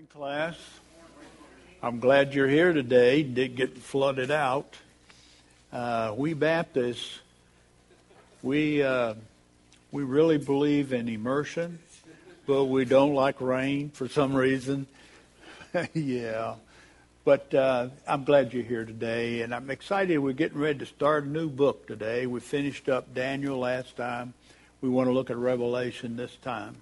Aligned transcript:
morning, 0.00 0.08
class. 0.14 0.56
I'm 1.82 2.00
glad 2.00 2.32
you're 2.32 2.48
here 2.48 2.72
today. 2.72 3.22
Did 3.22 3.54
get 3.54 3.76
flooded 3.76 4.30
out. 4.30 4.74
Uh, 5.72 6.14
we 6.16 6.32
Baptists, 6.32 7.18
we 8.42 8.82
uh, 8.82 9.12
we 9.92 10.02
really 10.02 10.38
believe 10.38 10.94
in 10.94 11.06
immersion, 11.06 11.80
but 12.46 12.64
we 12.64 12.86
don't 12.86 13.12
like 13.12 13.42
rain 13.42 13.90
for 13.90 14.08
some 14.08 14.34
reason. 14.34 14.86
yeah, 15.92 16.54
but 17.24 17.52
uh, 17.52 17.88
I'm 18.06 18.24
glad 18.24 18.54
you're 18.54 18.62
here 18.62 18.86
today, 18.86 19.42
and 19.42 19.54
I'm 19.54 19.68
excited. 19.68 20.16
We're 20.18 20.32
getting 20.32 20.58
ready 20.58 20.78
to 20.78 20.86
start 20.86 21.24
a 21.24 21.28
new 21.28 21.50
book 21.50 21.86
today. 21.86 22.26
We 22.26 22.40
finished 22.40 22.88
up 22.88 23.14
Daniel 23.14 23.58
last 23.58 23.96
time. 23.96 24.32
We 24.80 24.88
want 24.88 25.08
to 25.08 25.12
look 25.12 25.28
at 25.28 25.36
Revelation 25.36 26.16
this 26.16 26.36
time. 26.36 26.76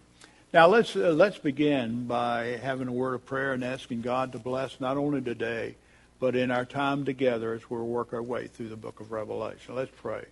Now 0.51 0.67
let's 0.67 0.97
uh, 0.97 1.11
let's 1.11 1.37
begin 1.37 2.07
by 2.07 2.59
having 2.63 2.89
a 2.89 2.93
word 2.93 3.13
of 3.13 3.27
prayer 3.27 3.53
and 3.53 3.63
asking 3.63 4.01
God 4.01 4.33
to 4.33 4.39
bless 4.39 4.81
not 4.81 4.97
only 4.97 5.21
today, 5.21 5.77
but 6.21 6.35
in 6.35 6.51
our 6.51 6.65
time 6.65 7.05
together 7.05 7.53
as 7.53 7.69
we 7.69 7.77
work 7.77 8.15
our 8.15 8.23
way 8.23 8.47
through 8.47 8.71
the 8.71 8.77
book 8.77 9.01
of 9.01 9.13
Revelation. 9.13 9.75
Let's 9.75 9.93
pray. 9.95 10.25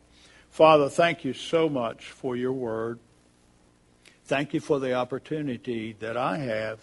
Father, 0.49 0.89
thank 0.89 1.23
you 1.27 1.35
so 1.35 1.69
much 1.69 2.07
for 2.07 2.35
your 2.35 2.55
word. 2.55 2.99
Thank 4.25 4.55
you 4.55 4.61
for 4.61 4.81
the 4.81 4.95
opportunity 4.95 5.95
that 6.01 6.17
I 6.17 6.39
have 6.39 6.81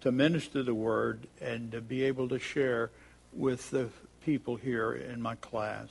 to 0.00 0.10
minister 0.10 0.64
the 0.64 0.74
word 0.74 1.28
and 1.40 1.70
to 1.70 1.80
be 1.80 2.02
able 2.02 2.28
to 2.28 2.40
share 2.40 2.90
with 3.32 3.70
the 3.70 3.90
people 4.24 4.56
here 4.56 4.92
in 4.92 5.22
my 5.22 5.36
class. 5.36 5.90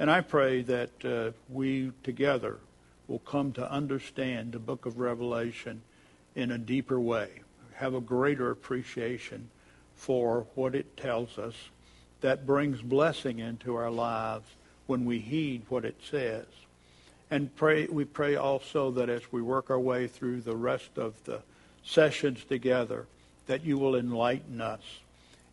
And 0.00 0.10
I 0.10 0.22
pray 0.22 0.62
that 0.62 1.04
uh, 1.04 1.30
we 1.48 1.92
together 2.02 2.58
will 3.06 3.20
come 3.20 3.52
to 3.52 3.70
understand 3.70 4.50
the 4.50 4.58
book 4.58 4.84
of 4.84 4.98
Revelation 4.98 5.82
in 6.34 6.50
a 6.50 6.58
deeper 6.58 7.00
way, 7.00 7.30
have 7.74 7.94
a 7.94 8.00
greater 8.00 8.50
appreciation 8.50 9.48
for 9.94 10.46
what 10.54 10.74
it 10.74 10.96
tells 10.96 11.38
us 11.38 11.54
that 12.22 12.46
brings 12.46 12.80
blessing 12.80 13.38
into 13.38 13.74
our 13.74 13.90
lives 13.90 14.46
when 14.86 15.04
we 15.04 15.18
heed 15.18 15.62
what 15.68 15.84
it 15.84 15.96
says. 16.08 16.46
And 17.30 17.54
pray, 17.56 17.86
we 17.86 18.04
pray 18.04 18.36
also 18.36 18.90
that 18.92 19.08
as 19.08 19.30
we 19.32 19.42
work 19.42 19.70
our 19.70 19.78
way 19.78 20.06
through 20.06 20.42
the 20.42 20.56
rest 20.56 20.96
of 20.96 21.14
the 21.24 21.40
sessions 21.84 22.44
together, 22.44 23.06
that 23.46 23.64
you 23.64 23.78
will 23.78 23.96
enlighten 23.96 24.60
us 24.60 24.82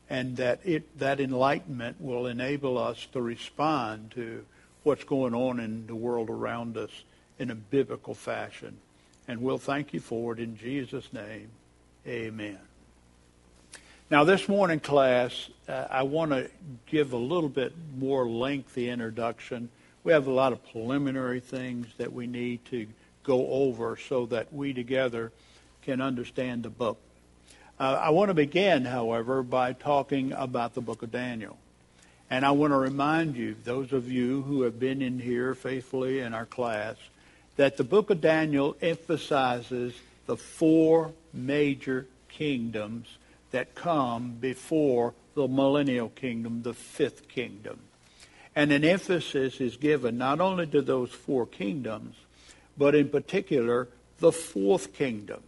and 0.09 0.38
that 0.38 0.59
it, 0.64 0.98
that 1.00 1.20
enlightenment 1.20 2.00
will 2.00 2.28
enable 2.28 2.78
us 2.78 3.08
to 3.14 3.22
respond 3.22 4.11
to 4.11 4.45
what's 4.84 5.04
going 5.04 5.34
on 5.34 5.59
in 5.59 5.86
the 5.88 5.95
world 5.95 6.30
around 6.30 6.78
us 6.78 6.92
in 7.38 7.52
a 7.52 7.56
biblical 7.56 8.14
fashion. 8.14 8.78
And 9.30 9.44
we'll 9.44 9.60
thank 9.60 9.94
you 9.94 10.00
for 10.00 10.34
it 10.34 10.40
in 10.40 10.58
Jesus' 10.58 11.14
name. 11.14 11.50
Amen. 12.08 12.58
Now, 14.10 14.24
this 14.24 14.50
morning 14.50 14.80
class, 14.80 15.52
uh, 15.68 15.86
I 15.88 16.02
want 16.02 16.32
to 16.32 16.50
give 16.88 17.14
a 17.14 17.18
little 17.18 17.48
bit 17.48 17.74
more 17.96 18.28
lengthy 18.28 18.90
introduction. 18.90 19.70
We 20.04 20.14
have 20.14 20.26
a 20.26 20.32
lot 20.32 20.52
of 20.52 20.68
preliminary 20.72 21.42
things 21.42 21.86
that 21.98 22.12
we 22.12 22.26
need 22.26 22.66
to 22.72 22.88
go 23.24 23.48
over 23.50 23.98
so 23.98 24.26
that 24.26 24.52
we 24.52 24.74
together 24.74 25.32
can 25.84 26.02
understand 26.02 26.64
the 26.64 26.72
book. 26.72 26.98
Uh, 27.80 28.00
I 28.02 28.10
want 28.10 28.30
to 28.30 28.34
begin, 28.34 28.84
however, 28.84 29.44
by 29.44 29.74
talking 29.74 30.32
about 30.32 30.74
the 30.74 30.82
book 30.82 31.04
of 31.04 31.12
Daniel. 31.12 31.60
And 32.32 32.44
I 32.44 32.50
want 32.50 32.74
to 32.74 32.78
remind 32.78 33.36
you, 33.36 33.56
those 33.64 33.94
of 33.94 34.12
you 34.12 34.42
who 34.42 34.64
have 34.64 34.80
been 34.80 35.04
in 35.04 35.20
here 35.20 35.54
faithfully 35.54 36.22
in 36.22 36.34
our 36.34 36.48
class, 36.48 36.96
that 37.60 37.76
the 37.76 37.84
book 37.84 38.10
of 38.10 38.22
Daniel 38.22 38.74
emphasizes 38.82 39.94
the 40.28 40.38
four 40.38 41.12
major 41.34 42.08
kingdoms 42.30 43.18
that 43.52 43.76
come 43.76 44.32
before 44.40 45.14
the 45.36 45.46
millennial 45.46 46.08
kingdom, 46.08 46.62
the 46.62 46.74
fifth 46.74 47.28
kingdom. 47.28 47.78
And 48.56 48.72
an 48.72 48.86
emphasis 48.86 49.60
is 49.60 49.76
given 49.76 50.18
not 50.18 50.40
only 50.40 50.68
to 50.68 50.82
those 50.82 51.11
four 51.11 51.45
kingdoms, 51.45 52.16
but 52.78 52.95
in 52.95 53.10
particular 53.10 53.89
the 54.20 54.32
fourth 54.32 54.94
kingdom, 54.94 55.42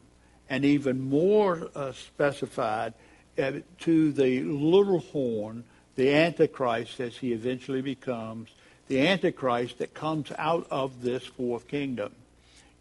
and 0.49 0.65
even 0.65 0.99
more 0.99 1.69
uh, 1.73 1.93
specified 1.93 2.93
uh, 3.39 3.53
to 3.79 4.11
the 4.11 4.43
little 4.43 4.99
horn, 4.99 5.63
the 5.95 6.13
Antichrist 6.13 6.99
as 6.99 7.15
he 7.15 7.31
eventually 7.31 7.81
becomes, 7.81 8.49
the 8.91 9.07
Antichrist 9.07 9.77
that 9.77 9.93
comes 9.93 10.33
out 10.37 10.67
of 10.69 11.01
this 11.01 11.25
fourth 11.25 11.65
kingdom. 11.69 12.13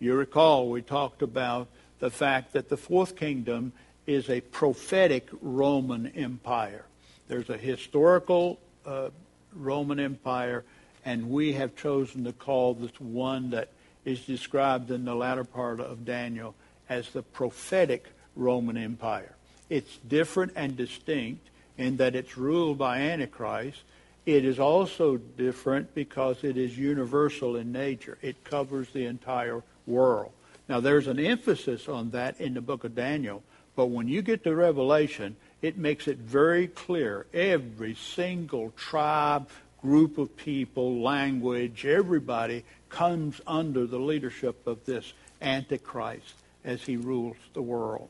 You 0.01 0.17
recall 0.17 0.69
we 0.69 0.83
talked 0.83 1.23
about 1.23 1.69
the 2.01 2.11
fact 2.11 2.53
that 2.55 2.69
the 2.69 2.77
fourth 2.77 3.15
kingdom 3.15 3.73
is 4.09 4.29
a 4.29 4.41
prophetic 4.41 5.29
Roman 5.41 6.09
Empire. 6.09 6.85
There's 7.29 7.49
a 7.49 7.57
historical 7.57 8.59
uh, 8.85 9.11
Roman 9.55 10.01
Empire, 10.01 10.65
and 11.05 11.31
we 11.31 11.53
have 11.53 11.77
chosen 11.77 12.25
to 12.25 12.33
call 12.33 12.75
this 12.75 13.01
one 13.01 13.51
that 13.51 13.69
is 14.05 14.19
described 14.23 14.91
in 14.91 15.05
the 15.05 15.15
latter 15.15 15.45
part 15.45 15.79
of 15.79 16.05
Daniel 16.05 16.57
as 16.89 17.09
the 17.11 17.23
prophetic 17.23 18.07
Roman 18.35 18.77
Empire. 18.77 19.37
It's 19.69 19.97
different 19.99 20.55
and 20.57 20.77
distinct 20.77 21.51
in 21.79 21.99
that 21.99 22.17
it's 22.17 22.37
ruled 22.37 22.79
by 22.79 22.99
Antichrist, 22.99 23.85
it 24.27 24.45
is 24.45 24.59
also 24.59 25.17
different 25.17 25.95
because 25.95 26.45
it 26.45 26.57
is 26.57 26.77
universal 26.77 27.57
in 27.57 27.73
nature. 27.73 28.19
It 28.23 28.45
covers 28.45 28.91
the 28.93 29.07
entire 29.07 29.63
world. 29.87 30.33
Now, 30.69 30.81
there's 30.81 31.07
an 31.09 31.19
emphasis 31.19 31.89
on 31.89 32.11
that 32.11 32.41
in 32.41 32.55
the 32.55 32.61
book 32.61 32.85
of 32.85 32.95
Daniel, 32.95 33.43
but 33.75 33.87
when 33.87 34.09
you 34.09 34.23
get 34.23 34.45
to 34.45 34.55
Revelation, 34.55 35.37
it 35.63 35.77
makes 35.77 36.07
it 36.07 36.19
very 36.19 36.69
clear. 36.69 37.27
Every 37.33 37.95
single 37.95 38.73
tribe, 38.77 39.49
group 39.81 40.19
of 40.19 40.37
people, 40.37 41.01
language, 41.01 41.87
everybody 41.87 42.65
comes 42.89 43.41
under 43.47 43.87
the 43.87 43.99
leadership 43.99 44.67
of 44.67 44.85
this 44.85 45.13
Antichrist 45.41 46.35
as 46.65 46.83
he 46.83 46.97
rules 46.97 47.37
the 47.55 47.63
world. 47.63 48.09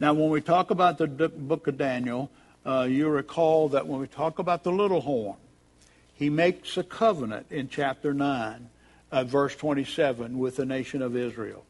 Now, 0.00 0.14
when 0.14 0.30
we 0.30 0.40
talk 0.40 0.70
about 0.70 0.98
the 0.98 1.06
book 1.06 1.66
of 1.66 1.78
Daniel, 1.78 2.30
uh, 2.64 2.86
you 2.88 3.08
recall 3.08 3.68
that 3.70 3.86
when 3.86 4.00
we 4.00 4.06
talk 4.06 4.38
about 4.38 4.64
the 4.64 4.72
little 4.72 5.00
horn, 5.00 5.36
he 6.14 6.28
makes 6.28 6.76
a 6.76 6.82
covenant 6.82 7.46
in 7.50 7.68
chapter 7.68 8.12
9, 8.12 8.68
uh, 9.10 9.24
verse 9.24 9.56
27, 9.56 10.38
with 10.38 10.56
the 10.56 10.66
nation 10.66 11.00
of 11.00 11.16
Israel. 11.16 11.64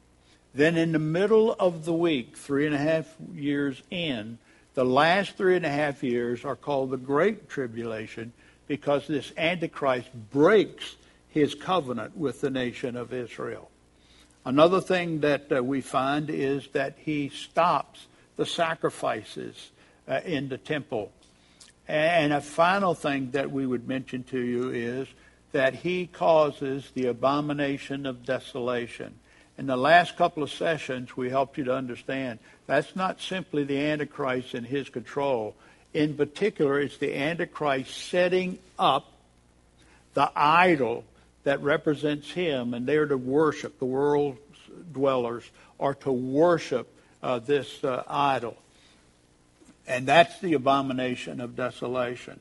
Then 0.53 0.77
in 0.77 0.93
the 0.93 0.99
middle 0.99 1.53
of 1.53 1.85
the 1.85 1.93
week, 1.93 2.37
three 2.37 2.67
and 2.67 2.75
a 2.75 2.79
half 2.79 3.07
years 3.35 3.83
in, 3.91 4.39
the 4.75 4.85
last 4.85 5.37
three 5.37 5.57
and 5.57 5.67
a 5.67 5.71
half 5.71 6.03
years 6.03 6.45
are 6.45 6.57
called 6.57 6.91
the 6.91 6.97
Great 6.97 7.49
Tribulation 7.49 8.33
because 8.67 9.07
this 9.07 9.33
Antichrist 9.37 10.09
breaks 10.31 10.97
his 11.29 11.55
covenant 11.55 12.17
with 12.17 12.41
the 12.41 12.51
nation 12.51 12.97
of 12.97 13.13
Israel. 13.13 13.71
Another 14.45 14.81
thing 14.81 15.21
that 15.21 15.53
uh, 15.53 15.63
we 15.63 15.81
find 15.81 16.31
is 16.31 16.67
that 16.69 16.97
he 16.99 17.29
stops 17.29 18.07
the 18.37 18.47
sacrifices 18.47 19.71
uh, 20.11 20.21
in 20.25 20.49
the 20.49 20.59
temple. 20.59 21.13
And 21.89 22.33
a 22.33 22.41
final 22.41 22.95
thing 22.95 23.31
that 23.31 23.51
we 23.51 23.65
would 23.65 23.89
mention 23.89 24.25
to 24.25 24.39
you 24.39 24.71
is 24.71 25.09
that 25.53 25.75
he 25.75 26.07
causes 26.07 26.91
the 26.95 27.07
abomination 27.07 28.07
of 28.07 28.25
desolation. 28.25 29.15
In 29.57 29.67
the 29.67 29.77
last 29.77 30.17
couple 30.17 30.43
of 30.43 30.51
sessions, 30.51 31.17
we 31.17 31.31
helped 31.31 31.59
you 31.59 31.65
to 31.65 31.75
understand 31.75 32.39
that's 32.67 32.95
not 32.95 33.21
simply 33.21 33.65
the 33.65 33.79
Antichrist 33.79 34.55
and 34.55 34.67
his 34.67 34.89
control. 34.89 35.55
In 35.93 36.15
particular, 36.15 36.81
it's 36.81 36.99
the 36.99 37.17
Antichrist 37.17 38.09
setting 38.09 38.59
up 38.79 39.13
the 40.15 40.31
idol 40.35 41.05
that 41.45 41.63
represents 41.63 42.31
him, 42.31 42.75
and 42.75 42.87
they're 42.87 43.07
to 43.07 43.17
worship, 43.17 43.79
the 43.79 43.85
world's 43.85 44.39
dwellers 44.93 45.45
are 45.79 45.95
to 45.95 46.13
worship 46.13 46.89
uh, 47.23 47.39
this 47.39 47.83
uh, 47.85 48.03
idol. 48.09 48.57
And 49.91 50.07
that's 50.07 50.39
the 50.39 50.55
abomination 50.55 51.41
of 51.41 51.57
desolation. 51.57 52.39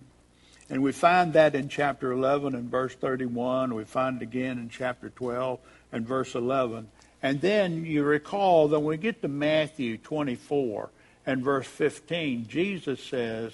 And 0.70 0.84
we 0.84 0.92
find 0.92 1.34
that 1.34 1.56
in 1.56 1.68
chapter 1.68 2.12
11 2.12 2.54
and 2.54 2.70
verse 2.70 2.94
31. 2.94 3.74
We 3.74 3.86
find 3.86 4.22
it 4.22 4.24
again 4.24 4.60
in 4.60 4.70
chapter 4.70 5.10
12 5.10 5.58
and 5.92 6.08
verse 6.08 6.36
11. 6.36 6.90
And 7.24 7.42
then 7.42 7.86
you 7.86 8.04
recall 8.04 8.68
that 8.68 8.80
when 8.80 8.90
we 8.90 8.98
get 8.98 9.24
to 9.24 9.28
Matthew 9.28 9.98
24 9.98 10.92
and 11.26 11.44
verse 11.44 11.66
15, 11.66 12.48
Jesus 12.48 13.04
says, 13.04 13.52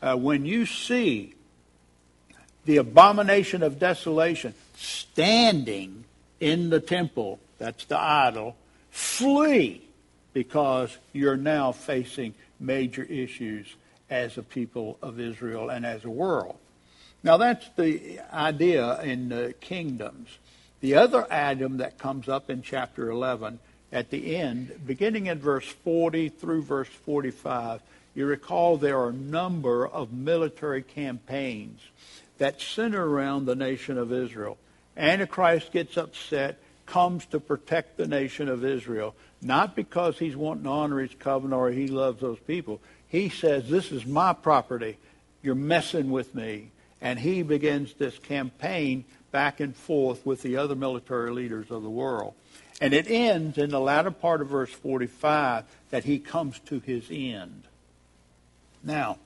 uh, 0.00 0.16
When 0.16 0.46
you 0.46 0.64
see 0.64 1.34
the 2.64 2.78
abomination 2.78 3.62
of 3.62 3.78
desolation 3.78 4.54
standing 4.74 6.04
in 6.40 6.70
the 6.70 6.80
temple, 6.80 7.40
that's 7.58 7.84
the 7.84 8.00
idol, 8.00 8.56
flee 8.90 9.82
because 10.32 10.96
you're 11.12 11.36
now 11.36 11.72
facing 11.72 12.32
major 12.60 13.04
issues 13.04 13.66
as 14.10 14.38
a 14.38 14.42
people 14.42 14.98
of 15.02 15.20
Israel 15.20 15.70
and 15.70 15.84
as 15.84 16.04
a 16.04 16.10
world. 16.10 16.56
Now, 17.22 17.36
that's 17.36 17.68
the 17.76 18.20
idea 18.32 19.00
in 19.02 19.28
the 19.28 19.54
kingdoms. 19.60 20.38
The 20.80 20.94
other 20.94 21.26
item 21.32 21.78
that 21.78 21.98
comes 21.98 22.28
up 22.28 22.48
in 22.48 22.62
chapter 22.62 23.10
11 23.10 23.58
at 23.90 24.10
the 24.10 24.36
end, 24.36 24.80
beginning 24.86 25.26
in 25.26 25.38
verse 25.38 25.66
40 25.66 26.28
through 26.28 26.62
verse 26.62 26.88
45, 26.88 27.80
you 28.14 28.26
recall 28.26 28.76
there 28.76 28.98
are 28.98 29.08
a 29.08 29.12
number 29.12 29.86
of 29.86 30.12
military 30.12 30.82
campaigns 30.82 31.80
that 32.38 32.60
center 32.60 33.04
around 33.04 33.44
the 33.44 33.56
nation 33.56 33.98
of 33.98 34.12
Israel. 34.12 34.56
Antichrist 34.96 35.72
gets 35.72 35.96
upset, 35.96 36.58
comes 36.86 37.26
to 37.26 37.40
protect 37.40 37.96
the 37.96 38.06
nation 38.06 38.48
of 38.48 38.64
Israel, 38.64 39.14
not 39.40 39.76
because 39.76 40.18
he's 40.18 40.36
wanting 40.36 40.64
to 40.64 40.70
honor 40.70 41.00
his 41.00 41.14
covenant 41.14 41.54
or 41.54 41.70
he 41.70 41.88
loves 41.88 42.20
those 42.20 42.38
people. 42.40 42.80
He 43.08 43.28
says, 43.28 43.68
This 43.68 43.92
is 43.92 44.06
my 44.06 44.32
property. 44.32 44.96
You're 45.42 45.54
messing 45.54 46.10
with 46.10 46.34
me. 46.34 46.70
And 47.00 47.18
he 47.18 47.42
begins 47.42 47.94
this 47.94 48.18
campaign 48.18 49.04
back 49.30 49.60
and 49.60 49.76
forth 49.76 50.26
with 50.26 50.42
the 50.42 50.56
other 50.56 50.74
military 50.74 51.30
leaders 51.30 51.70
of 51.70 51.82
the 51.82 51.90
world. 51.90 52.34
And 52.80 52.92
it 52.92 53.08
ends 53.08 53.58
in 53.58 53.70
the 53.70 53.80
latter 53.80 54.10
part 54.10 54.40
of 54.40 54.48
verse 54.48 54.70
45 54.70 55.64
that 55.90 56.04
he 56.04 56.18
comes 56.18 56.58
to 56.66 56.80
his 56.80 57.06
end. 57.10 57.64
Now, 58.82 59.18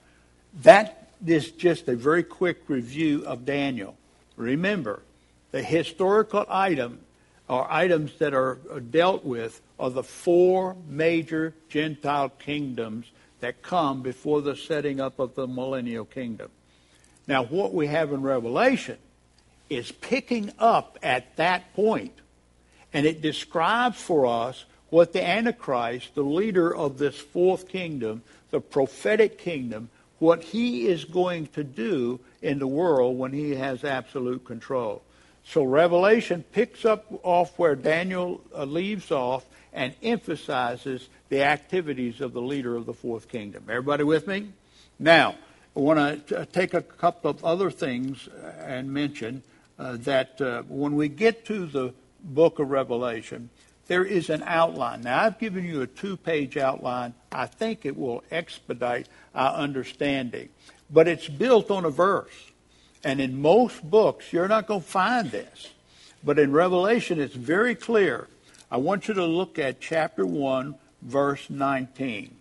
that 0.63 1.09
is 1.25 1.51
just 1.51 1.89
a 1.89 1.97
very 1.97 2.23
quick 2.23 2.63
review 2.69 3.25
of 3.27 3.45
Daniel. 3.45 3.97
Remember, 4.37 5.03
the 5.51 5.63
historical 5.63 6.45
item 6.49 7.01
or 7.49 7.71
items 7.71 8.19
that 8.19 8.35
are 8.35 8.59
dealt 8.91 9.25
with 9.25 9.61
are 9.79 9.91
the 9.91 10.03
four 10.03 10.77
major 10.89 11.55
Gentile 11.69 12.29
kingdoms 12.29 13.07
that 13.41 13.63
come 13.63 14.03
before 14.03 14.41
the 14.41 14.57
setting 14.57 15.01
up 15.01 15.19
of 15.19 15.35
the 15.35 15.47
millennial 15.47 16.05
kingdom. 16.05 16.51
Now, 17.27 17.45
what 17.45 17.75
we 17.75 17.89
have 17.89 18.13
in 18.13 18.23
Revelation 18.23 18.99
is 19.69 19.91
picking 19.91 20.53
up 20.59 20.99
at 21.03 21.37
that 21.37 21.75
point, 21.75 22.15
and 22.93 23.07
it 23.07 23.23
describes 23.23 24.01
for 24.01 24.27
us 24.27 24.65
what 24.91 25.13
the 25.13 25.27
Antichrist, 25.27 26.15
the 26.15 26.23
leader 26.23 26.75
of 26.75 26.99
this 26.99 27.19
fourth 27.19 27.69
kingdom, 27.69 28.23
the 28.51 28.61
prophetic 28.61 29.39
kingdom, 29.39 29.89
what 30.19 30.43
he 30.43 30.87
is 30.87 31.05
going 31.05 31.47
to 31.49 31.65
do 31.65 32.21
in 32.43 32.59
the 32.59 32.67
world 32.67 33.19
when 33.19 33.33
he 33.33 33.57
has 33.57 33.83
absolute 33.83 34.45
control. 34.45 35.03
So 35.45 35.65
Revelation 35.65 36.45
picks 36.53 36.85
up 36.85 37.07
off 37.23 37.59
where 37.59 37.75
Daniel 37.75 38.41
uh, 38.55 38.65
leaves 38.65 39.11
off 39.11 39.45
and 39.73 39.95
emphasizes 40.03 41.09
the 41.29 41.43
activities 41.43 42.21
of 42.21 42.33
the 42.33 42.43
leader 42.43 42.77
of 42.77 42.87
the 42.87 42.95
fourth 42.95 43.29
kingdom. 43.29 43.65
Everybody 43.69 44.05
with 44.05 44.27
me? 44.27 44.53
Now, 44.99 45.35
I 45.75 45.81
want 45.81 46.27
to 46.29 46.47
take 46.47 46.75
a 46.75 46.83
couple 46.83 47.31
of 47.31 47.45
other 47.45 47.71
things 47.71 48.29
and 48.61 48.93
mention 48.93 49.43
uh, 49.79 49.97
that 50.01 50.41
uh, 50.41 50.63
when 50.69 50.95
we 50.95 51.09
get 51.09 51.47
to 51.47 51.67
the 51.67 51.95
book 52.23 52.59
of 52.59 52.71
Revelation, 52.71 53.49
there 53.87 54.05
is 54.05 54.31
an 54.31 54.43
outline. 54.45 55.03
Now, 55.03 55.25
I've 55.25 55.39
given 55.39 55.65
you 55.65 55.83
a 55.83 55.87
two 55.87 56.17
page 56.17 56.57
outline. 56.57 57.15
I 57.33 57.47
think 57.47 57.85
it 57.85 57.97
will 57.97 58.23
expedite 58.31 59.09
our 59.35 59.55
understanding. 59.55 60.51
But 60.91 61.09
it's 61.09 61.29
built 61.29 61.71
on 61.71 61.85
a 61.85 61.91
verse. 61.91 62.52
And 63.05 63.21
in 63.21 63.41
most 63.41 63.83
books, 63.83 64.33
you're 64.33 64.49
not 64.49 64.67
going 64.67 64.83
to 64.83 64.87
find 64.87 65.31
this. 65.31 65.71
But 66.25 66.39
in 66.39 66.53
Revelation, 66.53 67.21
it's 67.21 67.35
very 67.35 67.75
clear. 67.75 68.29
I 68.71 68.77
want 68.77 69.09
you 69.09 69.15
to 69.15 69.27
look 69.27 69.59
at 69.59 69.81
chapter 69.81 70.25
1, 70.25 70.77
verse 71.03 71.51
19. 71.51 72.37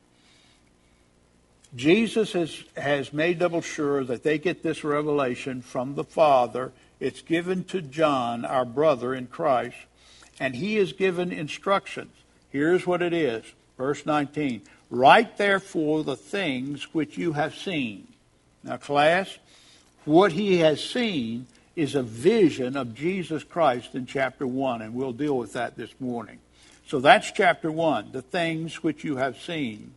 Jesus 1.75 2.33
has, 2.33 2.63
has 2.75 3.13
made 3.13 3.39
double 3.39 3.61
sure 3.61 4.03
that 4.03 4.23
they 4.23 4.37
get 4.37 4.61
this 4.61 4.83
revelation 4.83 5.61
from 5.61 5.95
the 5.95 6.03
Father. 6.03 6.71
It's 6.99 7.21
given 7.21 7.63
to 7.65 7.81
John, 7.81 8.45
our 8.45 8.65
brother 8.65 9.15
in 9.15 9.27
Christ, 9.27 9.77
and 10.39 10.55
he 10.55 10.77
is 10.77 10.93
given 10.93 11.31
instructions. 11.31 12.11
Here's 12.49 12.85
what 12.85 13.01
it 13.01 13.13
is. 13.13 13.43
Verse 13.77 14.05
19. 14.05 14.61
Write 14.89 15.37
therefore 15.37 16.03
the 16.03 16.17
things 16.17 16.93
which 16.93 17.17
you 17.17 17.33
have 17.33 17.55
seen. 17.55 18.07
Now, 18.63 18.77
class, 18.77 19.37
what 20.05 20.31
he 20.31 20.57
has 20.59 20.83
seen 20.83 21.47
is 21.75 21.95
a 21.95 22.03
vision 22.03 22.75
of 22.75 22.93
Jesus 22.93 23.43
Christ 23.43 23.95
in 23.95 24.05
chapter 24.05 24.45
1, 24.45 24.81
and 24.81 24.93
we'll 24.93 25.13
deal 25.13 25.37
with 25.37 25.53
that 25.53 25.77
this 25.77 25.93
morning. 25.99 26.39
So 26.87 26.99
that's 26.99 27.31
chapter 27.31 27.71
1, 27.71 28.11
the 28.11 28.21
things 28.21 28.83
which 28.83 29.03
you 29.03 29.17
have 29.17 29.41
seen. 29.41 29.93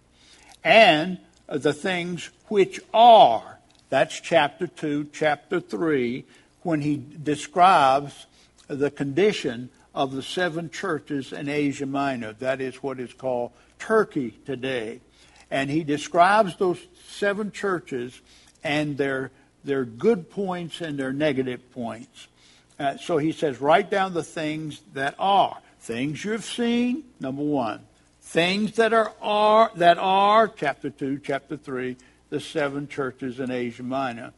And 0.62 1.18
uh, 1.48 1.58
the 1.58 1.72
things 1.72 2.30
which 2.48 2.80
are. 2.92 3.58
That's 3.90 4.18
chapter 4.20 4.66
2, 4.66 5.08
chapter 5.12 5.60
3, 5.60 6.24
when 6.62 6.80
he 6.80 6.96
describes 6.96 8.26
the 8.68 8.90
condition 8.90 9.70
of 9.94 10.12
the 10.12 10.22
seven 10.22 10.70
churches 10.70 11.32
in 11.32 11.48
Asia 11.48 11.86
Minor. 11.86 12.32
That 12.34 12.60
is 12.60 12.82
what 12.82 12.98
is 12.98 13.12
called 13.12 13.52
Turkey 13.78 14.38
today. 14.44 15.00
And 15.50 15.70
he 15.70 15.84
describes 15.84 16.56
those 16.56 16.78
seven 17.08 17.52
churches 17.52 18.20
and 18.64 18.96
their, 18.96 19.30
their 19.64 19.84
good 19.84 20.30
points 20.30 20.80
and 20.80 20.98
their 20.98 21.12
negative 21.12 21.72
points. 21.72 22.28
Uh, 22.78 22.96
so 22.96 23.18
he 23.18 23.32
says, 23.32 23.60
write 23.60 23.90
down 23.90 24.14
the 24.14 24.22
things 24.22 24.80
that 24.92 25.14
are. 25.18 25.58
Things 25.80 26.24
you've 26.24 26.44
seen, 26.44 27.04
number 27.20 27.42
one. 27.42 27.80
Things 28.20 28.76
that 28.76 28.92
are, 28.92 29.12
are 29.20 29.70
that 29.76 29.98
are, 29.98 30.48
chapter 30.48 30.90
2, 30.90 31.20
chapter 31.22 31.56
3, 31.56 31.96
the 32.30 32.40
seven 32.40 32.88
churches 32.88 33.38
in 33.38 33.50
Asia 33.50 33.82
Minor. 33.82 34.32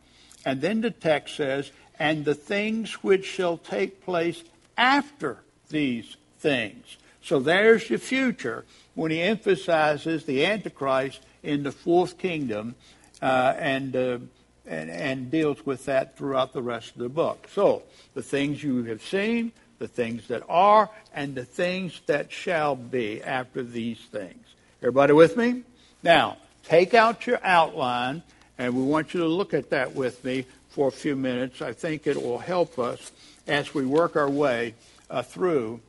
And 0.44 0.60
then 0.60 0.80
the 0.80 0.90
text 0.90 1.36
says, 1.36 1.70
and 1.98 2.24
the 2.24 2.34
things 2.34 2.92
which 3.02 3.24
shall 3.24 3.56
take 3.56 4.04
place 4.04 4.44
after 4.76 5.38
these 5.70 6.16
things. 6.38 6.96
So 7.22 7.40
there's 7.40 7.88
the 7.88 7.98
future 7.98 8.64
when 8.94 9.10
he 9.10 9.20
emphasizes 9.20 10.24
the 10.24 10.44
Antichrist 10.44 11.20
in 11.42 11.62
the 11.62 11.72
fourth 11.72 12.18
kingdom 12.18 12.74
uh, 13.22 13.54
and, 13.58 13.96
uh, 13.96 14.18
and, 14.66 14.90
and 14.90 15.30
deals 15.30 15.64
with 15.64 15.84
that 15.86 16.16
throughout 16.16 16.52
the 16.52 16.62
rest 16.62 16.92
of 16.92 16.98
the 16.98 17.08
book. 17.08 17.48
So 17.52 17.82
the 18.14 18.22
things 18.22 18.62
you 18.62 18.84
have 18.84 19.02
seen, 19.02 19.52
the 19.78 19.88
things 19.88 20.28
that 20.28 20.42
are, 20.48 20.90
and 21.14 21.34
the 21.34 21.44
things 21.44 22.00
that 22.06 22.32
shall 22.32 22.76
be 22.76 23.22
after 23.22 23.62
these 23.62 23.98
things. 24.10 24.44
Everybody 24.82 25.12
with 25.12 25.36
me? 25.36 25.62
Now, 26.02 26.36
take 26.64 26.94
out 26.94 27.26
your 27.26 27.40
outline, 27.42 28.22
and 28.58 28.74
we 28.74 28.82
want 28.82 29.14
you 29.14 29.20
to 29.20 29.28
look 29.28 29.54
at 29.54 29.70
that 29.70 29.94
with 29.94 30.24
me 30.24 30.46
for 30.70 30.88
a 30.88 30.92
few 30.92 31.16
minutes. 31.16 31.62
I 31.62 31.72
think 31.72 32.06
it 32.06 32.22
will 32.22 32.38
help 32.38 32.78
us 32.78 33.12
as 33.46 33.74
we 33.74 33.86
work 33.86 34.16
our 34.16 34.28
way 34.28 34.74
uh, 35.10 35.22
through 35.22 35.80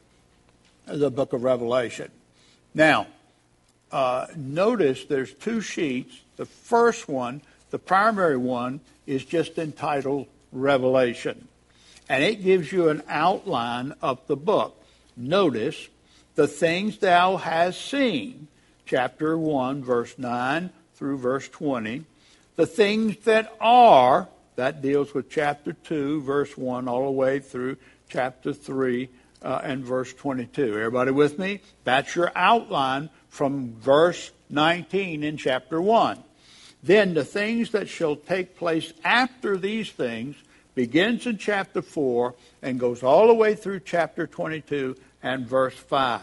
the 0.85 1.11
book 1.11 1.33
of 1.33 1.43
Revelation. 1.43 2.09
Now, 2.73 3.07
uh, 3.91 4.27
notice 4.35 5.05
there's 5.05 5.33
two 5.33 5.61
sheets. 5.61 6.21
The 6.37 6.45
first 6.45 7.09
one, 7.09 7.41
the 7.69 7.79
primary 7.79 8.37
one, 8.37 8.79
is 9.05 9.23
just 9.23 9.57
entitled 9.57 10.27
Revelation 10.51 11.47
and 12.09 12.23
it 12.23 12.43
gives 12.43 12.71
you 12.71 12.89
an 12.89 13.03
outline 13.07 13.93
of 14.01 14.25
the 14.27 14.35
book. 14.35 14.81
Notice 15.15 15.87
the 16.35 16.47
things 16.47 16.97
thou 16.97 17.37
hast 17.37 17.81
seen, 17.81 18.47
chapter 18.85 19.37
1, 19.37 19.83
verse 19.83 20.17
9 20.17 20.69
through 20.95 21.17
verse 21.17 21.47
20. 21.49 22.05
The 22.55 22.65
things 22.65 23.17
that 23.25 23.53
are, 23.59 24.27
that 24.55 24.81
deals 24.81 25.13
with 25.13 25.29
chapter 25.29 25.73
2, 25.73 26.21
verse 26.21 26.57
1, 26.57 26.87
all 26.87 27.05
the 27.05 27.11
way 27.11 27.39
through 27.39 27.77
chapter 28.09 28.53
3 28.53 29.09
uh, 29.43 29.61
and 29.63 29.83
verse 29.83 30.13
22. 30.13 30.63
Everybody 30.63 31.11
with 31.11 31.37
me? 31.37 31.61
That's 31.83 32.15
your 32.15 32.31
outline 32.35 33.09
from 33.29 33.73
verse 33.73 34.31
19 34.49 35.23
in 35.23 35.37
chapter 35.37 35.81
1. 35.81 36.23
Then 36.87 37.13
the 37.13 37.25
things 37.25 37.71
that 37.71 37.89
shall 37.89 38.15
take 38.15 38.55
place 38.55 38.93
after 39.03 39.57
these 39.57 39.91
things 39.91 40.37
begins 40.73 41.27
in 41.27 41.37
chapter 41.37 41.81
4 41.81 42.33
and 42.61 42.79
goes 42.79 43.03
all 43.03 43.27
the 43.27 43.33
way 43.33 43.55
through 43.55 43.81
chapter 43.81 44.25
22 44.25 44.95
and 45.21 45.45
verse 45.45 45.73
5. 45.73 46.21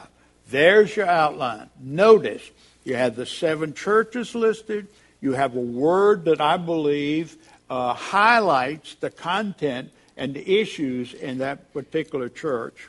There's 0.49 0.97
your 0.97 1.07
outline. 1.07 1.69
Notice 1.79 2.51
you 2.83 2.97
have 2.97 3.15
the 3.15 3.27
seven 3.27 3.75
churches 3.75 4.35
listed. 4.35 4.89
You 5.21 5.35
have 5.35 5.55
a 5.55 5.61
word 5.61 6.25
that 6.25 6.41
I 6.41 6.57
believe 6.57 7.37
uh, 7.69 7.93
highlights 7.93 8.95
the 8.95 9.11
content 9.11 9.93
and 10.17 10.33
the 10.33 10.61
issues 10.61 11.13
in 11.13 11.39
that 11.39 11.75
particular 11.75 12.31
church. 12.31 12.89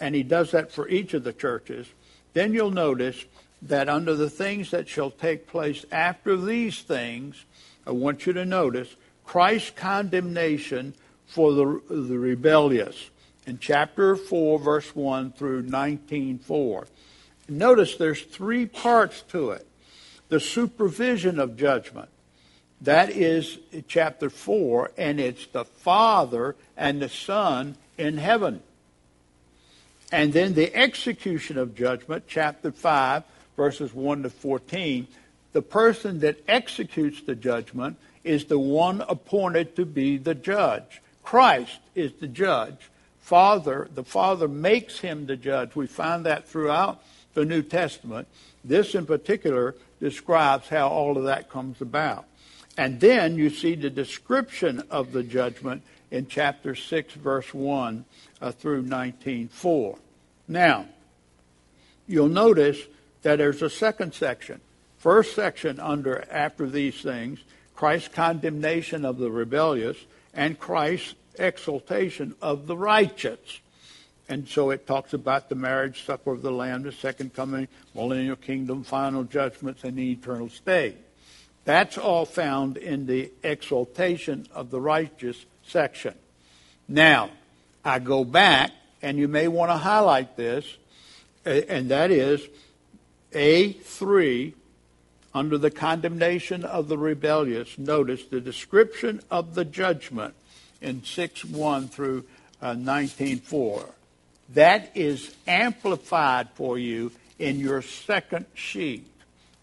And 0.00 0.14
he 0.14 0.22
does 0.22 0.52
that 0.52 0.72
for 0.72 0.88
each 0.88 1.12
of 1.12 1.22
the 1.22 1.34
churches. 1.34 1.86
Then 2.32 2.54
you'll 2.54 2.70
notice 2.70 3.26
that 3.64 3.88
under 3.88 4.14
the 4.14 4.30
things 4.30 4.70
that 4.70 4.88
shall 4.88 5.10
take 5.10 5.46
place 5.46 5.84
after 5.90 6.36
these 6.36 6.82
things, 6.82 7.44
I 7.86 7.92
want 7.92 8.26
you 8.26 8.32
to 8.34 8.44
notice 8.44 8.94
Christ's 9.24 9.70
condemnation 9.70 10.94
for 11.26 11.52
the, 11.52 11.80
the 11.88 12.18
rebellious 12.18 13.10
in 13.46 13.58
chapter 13.58 14.16
4, 14.16 14.58
verse 14.58 14.94
1 14.94 15.32
through 15.32 15.64
19:4. 15.64 16.86
Notice 17.48 17.96
there's 17.96 18.22
three 18.22 18.66
parts 18.66 19.22
to 19.28 19.50
it. 19.50 19.66
The 20.28 20.40
supervision 20.40 21.38
of 21.38 21.56
judgment. 21.56 22.08
That 22.80 23.10
is 23.10 23.58
chapter 23.88 24.28
4, 24.30 24.92
and 24.96 25.20
it's 25.20 25.46
the 25.46 25.64
Father 25.64 26.56
and 26.76 27.00
the 27.00 27.08
Son 27.08 27.76
in 27.96 28.18
heaven. 28.18 28.62
And 30.12 30.32
then 30.32 30.54
the 30.54 30.74
execution 30.74 31.58
of 31.58 31.74
judgment, 31.74 32.24
chapter 32.26 32.70
5, 32.70 33.24
verses 33.56 33.92
1 33.94 34.24
to 34.24 34.30
14. 34.30 35.06
The 35.52 35.62
person 35.62 36.20
that 36.20 36.42
executes 36.48 37.22
the 37.22 37.34
judgment 37.34 37.96
is 38.24 38.46
the 38.46 38.58
one 38.58 39.02
appointed 39.02 39.76
to 39.76 39.84
be 39.84 40.16
the 40.16 40.34
judge. 40.34 41.00
Christ 41.22 41.78
is 41.94 42.12
the 42.20 42.26
judge. 42.26 42.90
Father, 43.20 43.88
the 43.94 44.04
Father 44.04 44.48
makes 44.48 44.98
him 44.98 45.26
the 45.26 45.36
judge. 45.36 45.74
We 45.74 45.86
find 45.86 46.26
that 46.26 46.48
throughout 46.48 47.02
the 47.34 47.44
New 47.44 47.62
Testament. 47.62 48.28
This 48.64 48.94
in 48.94 49.06
particular 49.06 49.74
describes 50.00 50.68
how 50.68 50.88
all 50.88 51.16
of 51.16 51.24
that 51.24 51.50
comes 51.50 51.80
about. 51.80 52.26
And 52.76 53.00
then 53.00 53.36
you 53.36 53.50
see 53.50 53.74
the 53.74 53.90
description 53.90 54.82
of 54.90 55.12
the 55.12 55.22
judgment 55.22 55.82
in 56.10 56.26
chapter 56.26 56.74
6, 56.74 57.14
verse 57.14 57.52
1 57.54 58.04
uh, 58.40 58.52
through 58.52 58.84
19.4. 58.84 59.98
Now, 60.48 60.86
you'll 62.06 62.28
notice 62.28 62.78
that 63.24 63.38
there's 63.38 63.62
a 63.62 63.70
second 63.70 64.14
section. 64.14 64.60
First 64.98 65.34
section 65.34 65.80
under 65.80 66.24
after 66.30 66.68
these 66.68 67.00
things, 67.00 67.40
Christ's 67.74 68.08
condemnation 68.08 69.04
of 69.04 69.18
the 69.18 69.30
rebellious 69.30 69.96
and 70.32 70.58
Christ's 70.58 71.14
exaltation 71.38 72.34
of 72.40 72.66
the 72.66 72.76
righteous. 72.76 73.60
And 74.28 74.46
so 74.46 74.70
it 74.70 74.86
talks 74.86 75.12
about 75.12 75.48
the 75.48 75.54
marriage 75.54 76.04
supper 76.04 76.32
of 76.32 76.42
the 76.42 76.50
Lamb, 76.50 76.82
the 76.82 76.92
second 76.92 77.34
coming, 77.34 77.66
millennial 77.94 78.36
kingdom, 78.36 78.84
final 78.84 79.24
judgments, 79.24 79.84
and 79.84 79.96
the 79.96 80.12
eternal 80.12 80.48
state. 80.48 80.96
That's 81.64 81.98
all 81.98 82.26
found 82.26 82.76
in 82.76 83.06
the 83.06 83.32
exaltation 83.42 84.46
of 84.52 84.70
the 84.70 84.80
righteous 84.80 85.44
section. 85.66 86.14
Now, 86.88 87.30
I 87.84 88.00
go 88.00 88.24
back, 88.24 88.70
and 89.02 89.18
you 89.18 89.28
may 89.28 89.48
want 89.48 89.70
to 89.70 89.76
highlight 89.76 90.36
this, 90.36 90.66
and 91.44 91.90
that 91.90 92.10
is 92.10 92.46
A3 93.34 94.54
under 95.34 95.58
the 95.58 95.70
condemnation 95.70 96.64
of 96.64 96.88
the 96.88 96.96
rebellious. 96.96 97.76
Notice 97.76 98.24
the 98.24 98.40
description 98.40 99.20
of 99.30 99.54
the 99.54 99.64
judgment 99.64 100.34
in 100.80 101.04
6 101.04 101.44
1 101.44 101.88
through 101.88 102.24
uh, 102.62 102.74
19 102.74 103.40
4. 103.40 103.88
That 104.50 104.90
is 104.94 105.34
amplified 105.46 106.50
for 106.54 106.78
you 106.78 107.12
in 107.38 107.58
your 107.58 107.82
second 107.82 108.46
sheet, 108.54 109.06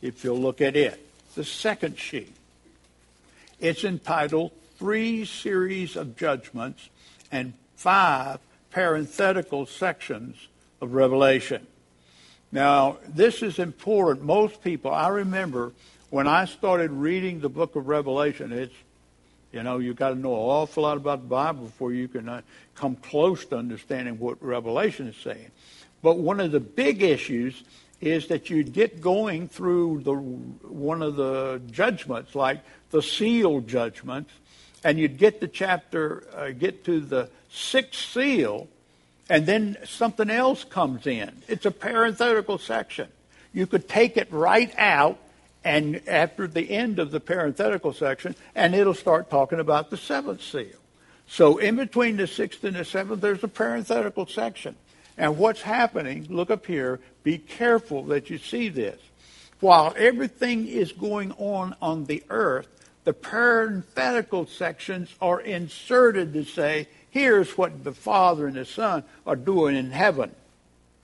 if 0.01 0.23
you'll 0.23 0.39
look 0.39 0.61
at 0.61 0.75
it. 0.75 0.99
The 1.35 1.45
second 1.45 1.97
sheet. 1.97 2.35
It's 3.59 3.83
entitled 3.83 4.51
Three 4.77 5.23
Series 5.23 5.95
of 5.95 6.17
Judgments 6.17 6.89
and 7.31 7.53
Five 7.75 8.39
Parenthetical 8.71 9.65
Sections 9.67 10.35
of 10.81 10.93
Revelation. 10.93 11.67
Now, 12.51 12.97
this 13.07 13.41
is 13.41 13.59
important. 13.59 14.25
Most 14.25 14.61
people, 14.61 14.91
I 14.91 15.07
remember 15.07 15.71
when 16.09 16.27
I 16.27 16.45
started 16.45 16.91
reading 16.91 17.39
the 17.39 17.49
book 17.49 17.75
of 17.75 17.87
Revelation, 17.87 18.51
it's 18.51 18.73
you 19.51 19.63
know, 19.63 19.79
you've 19.79 19.97
got 19.97 20.09
to 20.09 20.15
know 20.15 20.33
an 20.33 20.39
awful 20.39 20.83
lot 20.83 20.97
about 20.97 21.21
the 21.21 21.27
Bible 21.27 21.65
before 21.65 21.91
you 21.91 22.07
can 22.07 22.29
uh, 22.29 22.41
come 22.75 22.95
close 22.95 23.43
to 23.45 23.57
understanding 23.57 24.17
what 24.17 24.41
Revelation 24.41 25.07
is 25.07 25.17
saying. 25.17 25.51
But 26.01 26.17
one 26.17 26.39
of 26.39 26.51
the 26.51 26.59
big 26.59 27.03
issues 27.03 27.63
is 27.99 28.27
that 28.27 28.49
you 28.49 28.63
get 28.63 29.01
going 29.01 29.47
through 29.47 30.01
the 30.03 30.13
one 30.13 31.01
of 31.01 31.15
the 31.15 31.61
judgments, 31.69 32.33
like 32.33 32.63
the 32.89 33.01
seal 33.01 33.59
judgments, 33.61 34.31
and 34.83 34.97
you'd 34.97 35.17
get 35.17 35.39
the 35.39 35.47
chapter, 35.47 36.23
uh, 36.33 36.49
get 36.51 36.83
to 36.85 36.99
the 36.99 37.29
sixth 37.51 38.09
seal, 38.13 38.67
and 39.31 39.45
then 39.45 39.77
something 39.85 40.29
else 40.29 40.65
comes 40.65 41.07
in. 41.07 41.31
It's 41.47 41.65
a 41.65 41.71
parenthetical 41.71 42.57
section. 42.57 43.07
You 43.53 43.65
could 43.65 43.87
take 43.87 44.17
it 44.17 44.27
right 44.29 44.73
out 44.77 45.19
and 45.63 46.05
after 46.05 46.47
the 46.47 46.69
end 46.69 46.99
of 46.99 47.11
the 47.11 47.21
parenthetical 47.21 47.93
section, 47.93 48.35
and 48.55 48.75
it'll 48.75 48.93
start 48.93 49.29
talking 49.29 49.61
about 49.61 49.89
the 49.89 49.95
seventh 49.95 50.43
seal. 50.43 50.75
So 51.27 51.59
in 51.59 51.77
between 51.77 52.17
the 52.17 52.27
sixth 52.27 52.65
and 52.65 52.75
the 52.75 52.83
seventh, 52.83 53.21
there's 53.21 53.41
a 53.41 53.47
parenthetical 53.47 54.27
section. 54.27 54.75
And 55.17 55.37
what's 55.37 55.61
happening, 55.61 56.27
look 56.29 56.51
up 56.51 56.65
here, 56.65 56.99
be 57.23 57.37
careful 57.37 58.03
that 58.07 58.29
you 58.29 58.37
see 58.37 58.67
this. 58.67 58.99
While 59.61 59.93
everything 59.95 60.67
is 60.67 60.91
going 60.91 61.31
on 61.37 61.73
on 61.81 62.03
the 62.03 62.21
earth, 62.29 62.67
the 63.05 63.13
parenthetical 63.13 64.47
sections 64.47 65.15
are 65.21 65.39
inserted 65.39 66.33
to 66.33 66.43
say, 66.43 66.89
here's 67.11 67.57
what 67.57 67.83
the 67.83 67.93
Father 67.93 68.47
and 68.47 68.55
the 68.55 68.65
Son 68.65 69.03
are 69.27 69.35
doing 69.35 69.75
in 69.75 69.91
heaven. 69.91 70.31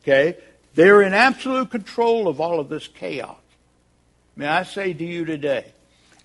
Okay? 0.04 0.38
They're 0.74 1.02
in 1.02 1.14
absolute 1.14 1.70
control 1.70 2.28
of 2.28 2.42
all 2.42 2.60
of 2.60 2.70
this 2.70 2.88
chaos. 2.88 3.38
May 4.36 4.48
I 4.48 4.64
say 4.64 4.94
to 4.94 5.04
you 5.04 5.26
today, 5.26 5.66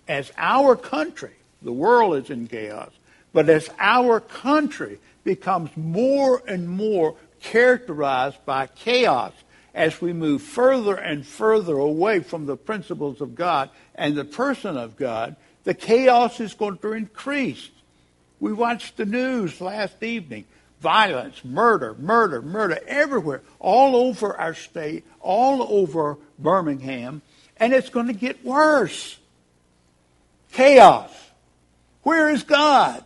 as 0.08 0.32
our 0.36 0.76
country, 0.76 1.32
the 1.62 1.72
world 1.72 2.16
is 2.16 2.30
in 2.30 2.46
chaos, 2.48 2.90
but 3.32 3.48
as 3.48 3.70
our 3.78 4.20
country 4.20 4.98
becomes 5.24 5.70
more 5.76 6.42
and 6.46 6.68
more 6.68 7.16
characterized 7.40 8.44
by 8.44 8.66
chaos 8.66 9.32
as 9.74 10.00
we 10.00 10.12
move 10.12 10.42
further 10.42 10.96
and 10.96 11.26
further 11.26 11.78
away 11.78 12.20
from 12.20 12.46
the 12.46 12.56
principles 12.56 13.20
of 13.20 13.34
God 13.34 13.70
and 13.94 14.14
the 14.14 14.24
person 14.24 14.76
of 14.76 14.96
God, 14.96 15.36
the 15.64 15.74
chaos 15.74 16.40
is 16.40 16.54
going 16.54 16.78
to 16.78 16.92
increase. 16.92 17.70
We 18.42 18.52
watched 18.52 18.96
the 18.96 19.04
news 19.04 19.60
last 19.60 20.02
evening. 20.02 20.46
Violence, 20.80 21.44
murder, 21.44 21.94
murder, 21.94 22.42
murder 22.42 22.80
everywhere, 22.88 23.40
all 23.60 23.94
over 23.94 24.36
our 24.36 24.52
state, 24.52 25.04
all 25.20 25.62
over 25.72 26.18
Birmingham. 26.40 27.22
And 27.58 27.72
it's 27.72 27.88
going 27.88 28.08
to 28.08 28.12
get 28.12 28.44
worse. 28.44 29.16
Chaos. 30.54 31.12
Where 32.02 32.30
is 32.30 32.42
God? 32.42 33.04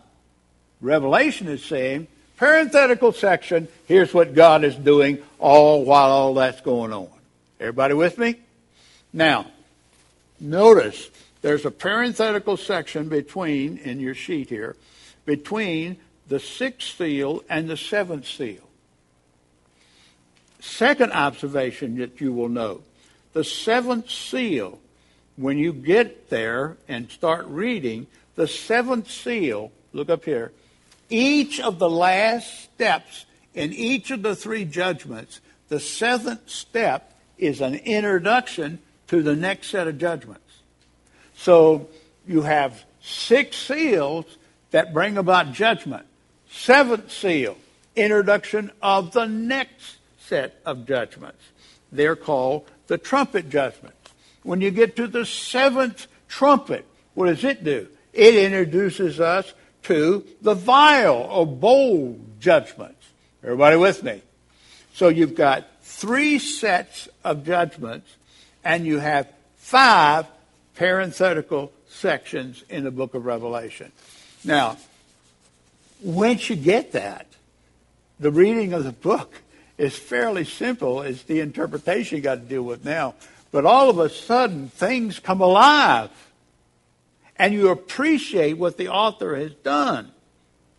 Revelation 0.80 1.48
is 1.48 1.62
saying, 1.62 2.06
parenthetical 2.38 3.12
section, 3.12 3.68
here's 3.84 4.14
what 4.14 4.34
God 4.34 4.64
is 4.64 4.74
doing 4.74 5.18
all 5.38 5.84
while 5.84 6.12
all 6.12 6.32
that's 6.32 6.62
going 6.62 6.94
on. 6.94 7.10
Everybody 7.60 7.92
with 7.92 8.16
me? 8.16 8.36
Now, 9.12 9.48
notice 10.40 11.10
there's 11.42 11.66
a 11.66 11.70
parenthetical 11.70 12.56
section 12.56 13.10
between, 13.10 13.76
in 13.76 14.00
your 14.00 14.14
sheet 14.14 14.48
here, 14.48 14.76
between 15.26 15.98
the 16.28 16.40
sixth 16.40 16.96
seal 16.96 17.44
and 17.48 17.68
the 17.68 17.76
seventh 17.76 18.26
seal. 18.26 18.62
Second 20.60 21.12
observation 21.12 21.98
that 21.98 22.20
you 22.20 22.32
will 22.32 22.48
note 22.48 22.84
the 23.34 23.44
seventh 23.44 24.10
seal, 24.10 24.78
when 25.36 25.58
you 25.58 25.70
get 25.70 26.30
there 26.30 26.78
and 26.88 27.10
start 27.10 27.44
reading, 27.48 28.06
the 28.34 28.48
seventh 28.48 29.10
seal, 29.10 29.70
look 29.92 30.08
up 30.08 30.24
here, 30.24 30.52
each 31.10 31.60
of 31.60 31.78
the 31.78 31.90
last 31.90 32.64
steps 32.64 33.26
in 33.54 33.74
each 33.74 34.10
of 34.10 34.22
the 34.22 34.34
three 34.34 34.64
judgments, 34.64 35.40
the 35.68 35.78
seventh 35.78 36.48
step 36.48 37.12
is 37.36 37.60
an 37.60 37.74
introduction 37.74 38.78
to 39.08 39.22
the 39.22 39.36
next 39.36 39.68
set 39.68 39.86
of 39.86 39.98
judgments. 39.98 40.62
So 41.36 41.88
you 42.26 42.42
have 42.42 42.84
six 43.02 43.56
seals 43.58 44.24
that 44.70 44.92
bring 44.92 45.16
about 45.16 45.52
judgment. 45.52 46.06
Seventh 46.50 47.10
seal, 47.10 47.56
introduction 47.94 48.70
of 48.82 49.12
the 49.12 49.26
next 49.26 49.96
set 50.18 50.60
of 50.64 50.86
judgments. 50.86 51.42
They're 51.92 52.16
called 52.16 52.68
the 52.86 52.98
trumpet 52.98 53.48
judgments. 53.48 53.96
When 54.42 54.60
you 54.60 54.70
get 54.70 54.96
to 54.96 55.06
the 55.06 55.26
seventh 55.26 56.06
trumpet, 56.28 56.84
what 57.14 57.26
does 57.26 57.44
it 57.44 57.64
do? 57.64 57.88
It 58.12 58.34
introduces 58.34 59.20
us 59.20 59.52
to 59.84 60.24
the 60.42 60.54
vial 60.54 61.28
or 61.30 61.46
bowl 61.46 62.18
judgments. 62.40 63.06
Everybody 63.42 63.76
with 63.76 64.02
me? 64.02 64.22
So 64.94 65.08
you've 65.08 65.34
got 65.34 65.66
three 65.82 66.38
sets 66.38 67.08
of 67.22 67.44
judgments, 67.44 68.08
and 68.64 68.86
you 68.86 68.98
have 68.98 69.28
five 69.56 70.26
parenthetical 70.74 71.72
sections 71.88 72.64
in 72.68 72.84
the 72.84 72.90
book 72.90 73.14
of 73.14 73.24
Revelation. 73.24 73.92
Now, 74.46 74.76
once 76.00 76.48
you 76.48 76.54
get 76.56 76.92
that, 76.92 77.26
the 78.20 78.30
reading 78.30 78.72
of 78.72 78.84
the 78.84 78.92
book 78.92 79.42
is 79.76 79.96
fairly 79.96 80.44
simple. 80.44 81.02
It's 81.02 81.24
the 81.24 81.40
interpretation 81.40 82.16
you 82.16 82.22
got 82.22 82.36
to 82.36 82.40
deal 82.40 82.62
with 82.62 82.84
now. 82.84 83.14
But 83.50 83.66
all 83.66 83.90
of 83.90 83.98
a 83.98 84.08
sudden, 84.08 84.68
things 84.68 85.18
come 85.18 85.40
alive. 85.40 86.10
And 87.36 87.52
you 87.52 87.68
appreciate 87.68 88.56
what 88.56 88.76
the 88.76 88.88
author 88.88 89.36
has 89.36 89.52
done. 89.52 90.12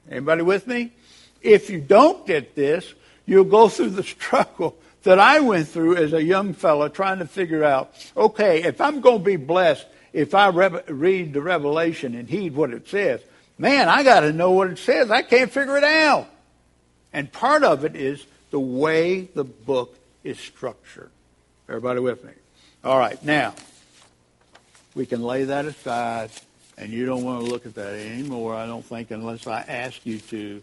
Anybody 0.10 0.42
with 0.42 0.66
me? 0.66 0.94
If 1.42 1.70
you 1.70 1.82
don't 1.82 2.26
get 2.26 2.56
this, 2.56 2.94
you'll 3.26 3.44
go 3.44 3.68
through 3.68 3.92
the 3.92 4.04
struggle 4.16 4.78
that 5.04 5.20
I 5.20 5.42
went 5.42 5.68
through 5.68 5.98
as 5.98 6.14
a 6.14 6.24
young 6.24 6.54
fellow 6.54 6.88
trying 6.88 7.20
to 7.20 7.28
figure 7.28 7.64
out, 7.64 7.94
okay, 8.16 8.64
if 8.64 8.80
I'm 8.80 9.02
going 9.02 9.20
to 9.20 9.24
be 9.26 9.36
blessed, 9.36 9.86
if 10.14 10.34
I 10.34 10.48
re- 10.48 10.82
read 10.88 11.34
the 11.34 11.42
Revelation 11.42 12.16
and 12.16 12.30
heed 12.30 12.56
what 12.56 12.72
it 12.72 12.88
says, 12.88 13.22
man, 13.58 13.90
I 13.90 14.04
got 14.04 14.22
to 14.22 14.34
know 14.34 14.52
what 14.52 14.70
it 14.70 14.78
says. 14.78 15.12
I 15.12 15.22
can't 15.22 15.52
figure 15.52 15.78
it 15.78 15.84
out. 15.84 16.28
And 17.14 17.32
part 17.32 17.64
of 17.64 17.86
it 17.86 17.96
is 17.96 18.26
the 18.52 18.60
way 18.60 19.22
the 19.22 19.44
book 19.44 19.98
is 20.24 20.40
structured. 20.40 21.10
Everybody 21.68 22.00
with 22.00 22.24
me? 22.24 22.32
All 22.84 22.98
right, 22.98 23.22
now, 23.24 23.54
we 24.96 25.06
can 25.06 25.24
lay 25.24 25.46
that 25.46 25.66
aside, 25.66 26.30
and 26.78 26.92
you 26.92 27.06
don't 27.06 27.24
want 27.24 27.46
to 27.46 27.52
look 27.52 27.66
at 27.66 27.76
that 27.76 27.94
anymore, 27.94 28.56
I 28.56 28.66
don't 28.66 28.86
think, 28.86 29.12
unless 29.12 29.48
I 29.48 29.62
ask 29.62 30.06
you 30.06 30.20
to. 30.20 30.62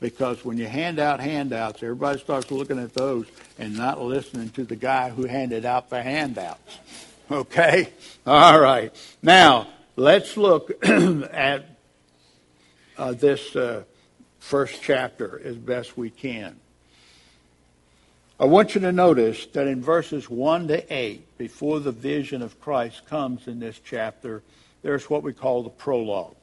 Because 0.00 0.44
when 0.44 0.58
you 0.58 0.66
hand 0.66 0.98
out 0.98 1.20
handouts, 1.20 1.82
everybody 1.82 2.18
starts 2.18 2.50
looking 2.50 2.78
at 2.80 2.92
those 2.92 3.26
and 3.58 3.76
not 3.76 4.02
listening 4.02 4.50
to 4.50 4.64
the 4.64 4.74
guy 4.74 5.10
who 5.10 5.26
handed 5.26 5.64
out 5.64 5.90
the 5.90 6.02
handouts. 6.02 6.78
Okay? 7.30 7.88
All 8.26 8.60
right. 8.60 8.94
Now, 9.22 9.68
let's 9.96 10.36
look 10.36 10.84
at 10.84 11.71
uh, 12.96 13.12
this 13.12 13.54
uh, 13.56 13.84
first 14.38 14.82
chapter 14.82 15.40
as 15.44 15.56
best 15.56 15.96
we 15.96 16.10
can. 16.10 16.56
I 18.40 18.46
want 18.46 18.74
you 18.74 18.80
to 18.80 18.92
notice 18.92 19.46
that 19.46 19.68
in 19.68 19.82
verses 19.82 20.28
1 20.28 20.68
to 20.68 20.92
8, 20.92 21.38
before 21.38 21.78
the 21.78 21.92
vision 21.92 22.42
of 22.42 22.60
Christ 22.60 23.06
comes 23.06 23.46
in 23.46 23.60
this 23.60 23.80
chapter, 23.84 24.42
there's 24.82 25.08
what 25.08 25.22
we 25.22 25.32
call 25.32 25.62
the 25.62 25.70
prologue. 25.70 26.34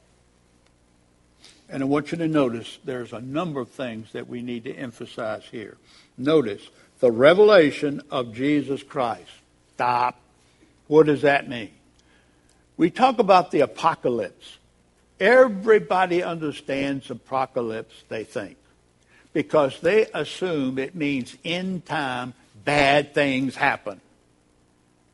And 1.68 1.82
I 1.82 1.86
want 1.86 2.10
you 2.10 2.18
to 2.18 2.26
notice 2.26 2.78
there's 2.84 3.12
a 3.12 3.20
number 3.20 3.60
of 3.60 3.68
things 3.68 4.12
that 4.12 4.28
we 4.28 4.42
need 4.42 4.64
to 4.64 4.72
emphasize 4.72 5.44
here. 5.50 5.76
Notice 6.16 6.68
the 7.00 7.12
revelation 7.12 8.02
of 8.10 8.34
Jesus 8.34 8.82
Christ. 8.82 9.30
Stop. 9.74 10.18
What 10.86 11.06
does 11.06 11.22
that 11.22 11.48
mean? 11.48 11.70
We 12.76 12.90
talk 12.90 13.18
about 13.18 13.50
the 13.50 13.60
apocalypse. 13.60 14.56
Everybody 15.20 16.22
understands 16.22 17.10
apocalypse, 17.10 17.94
they 18.08 18.24
think, 18.24 18.56
because 19.34 19.78
they 19.80 20.06
assume 20.14 20.78
it 20.78 20.94
means 20.94 21.36
in 21.44 21.82
time 21.82 22.32
bad 22.64 23.12
things 23.14 23.54
happen. 23.54 24.00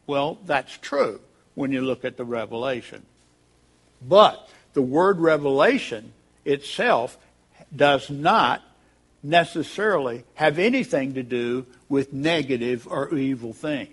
Well, 0.06 0.38
that's 0.46 0.78
true 0.78 1.20
when 1.56 1.72
you 1.72 1.82
look 1.82 2.04
at 2.04 2.16
the 2.16 2.24
revelation. 2.24 3.04
But 4.00 4.48
the 4.74 4.82
word 4.82 5.18
revelation 5.18 6.12
itself 6.44 7.18
does 7.74 8.08
not 8.08 8.62
necessarily 9.24 10.22
have 10.34 10.60
anything 10.60 11.14
to 11.14 11.24
do 11.24 11.66
with 11.88 12.12
negative 12.12 12.86
or 12.88 13.12
evil 13.12 13.52
things. 13.52 13.90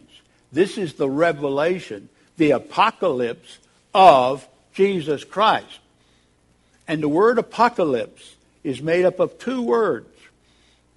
This 0.52 0.78
is 0.78 0.94
the 0.94 1.10
revelation, 1.10 2.10
the 2.38 2.52
apocalypse 2.52 3.58
of 3.96 4.48
Jesus 4.74 5.24
Christ. 5.24 5.80
And 6.88 7.02
the 7.02 7.10
word 7.10 7.38
apocalypse 7.38 8.36
is 8.64 8.82
made 8.82 9.06
up 9.06 9.20
of 9.20 9.38
two 9.38 9.62
words. 9.62 10.08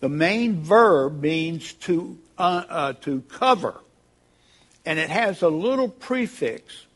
The 0.00 0.08
main 0.08 0.62
verb 0.62 1.22
means 1.22 1.72
to, 1.74 2.18
uh, 2.38 2.64
uh, 2.68 2.92
to 3.02 3.22
cover, 3.22 3.80
and 4.84 4.98
it 4.98 5.10
has 5.10 5.42
a 5.42 5.48
little 5.48 5.88
prefix, 5.88 6.86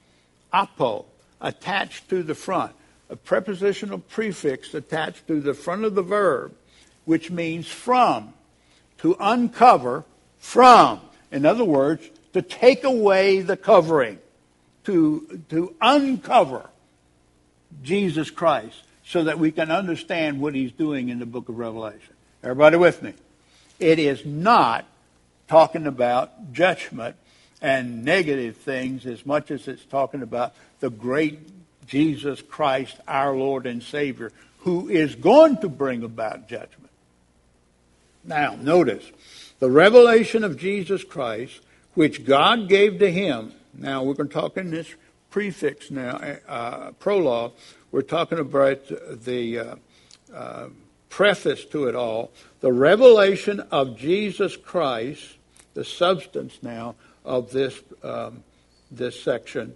apo, 0.52 1.06
attached 1.40 2.08
to 2.10 2.22
the 2.22 2.34
front, 2.34 2.72
a 3.08 3.16
prepositional 3.16 3.98
prefix 3.98 4.74
attached 4.74 5.26
to 5.26 5.40
the 5.40 5.54
front 5.54 5.84
of 5.84 5.94
the 5.94 6.02
verb, 6.02 6.54
which 7.04 7.30
means 7.30 7.66
from, 7.66 8.32
to 8.98 9.16
uncover, 9.18 10.04
from. 10.38 11.00
In 11.32 11.46
other 11.46 11.64
words, 11.64 12.08
to 12.32 12.42
take 12.42 12.84
away 12.84 13.40
the 13.40 13.56
covering, 13.56 14.18
to, 14.84 15.40
to 15.48 15.74
uncover 15.80 16.69
Jesus 17.82 18.30
Christ 18.30 18.82
so 19.04 19.24
that 19.24 19.38
we 19.38 19.50
can 19.50 19.70
understand 19.70 20.40
what 20.40 20.54
he's 20.54 20.72
doing 20.72 21.08
in 21.08 21.18
the 21.18 21.26
book 21.26 21.48
of 21.48 21.58
Revelation. 21.58 22.14
Everybody 22.42 22.76
with 22.76 23.02
me? 23.02 23.14
It 23.78 23.98
is 23.98 24.24
not 24.24 24.86
talking 25.48 25.86
about 25.86 26.52
judgment 26.52 27.16
and 27.60 28.04
negative 28.04 28.56
things 28.56 29.04
as 29.06 29.26
much 29.26 29.50
as 29.50 29.66
it's 29.68 29.84
talking 29.84 30.22
about 30.22 30.54
the 30.80 30.90
great 30.90 31.40
Jesus 31.86 32.40
Christ, 32.40 32.96
our 33.08 33.34
Lord 33.34 33.66
and 33.66 33.82
Savior, 33.82 34.32
who 34.60 34.88
is 34.88 35.14
going 35.14 35.58
to 35.58 35.68
bring 35.68 36.02
about 36.02 36.48
judgment. 36.48 36.90
Now, 38.24 38.54
notice 38.54 39.04
the 39.58 39.70
revelation 39.70 40.44
of 40.44 40.58
Jesus 40.58 41.02
Christ, 41.02 41.60
which 41.94 42.24
God 42.24 42.68
gave 42.68 42.98
to 43.00 43.10
him. 43.10 43.52
Now, 43.74 44.02
we're 44.02 44.14
going 44.14 44.28
to 44.28 44.34
talk 44.34 44.56
in 44.56 44.70
this 44.70 44.94
prefix 45.30 45.90
now, 45.90 46.20
uh, 46.48 46.90
prologue. 46.92 47.52
We're 47.92 48.02
talking 48.02 48.38
about 48.38 48.80
the 49.24 49.58
uh, 49.58 49.74
uh, 50.34 50.68
preface 51.08 51.64
to 51.66 51.86
it 51.86 51.94
all. 51.94 52.30
The 52.60 52.72
revelation 52.72 53.60
of 53.70 53.96
Jesus 53.96 54.56
Christ, 54.56 55.36
the 55.74 55.84
substance 55.84 56.58
now 56.62 56.96
of 57.24 57.50
this, 57.52 57.80
um, 58.02 58.42
this 58.90 59.20
section. 59.22 59.74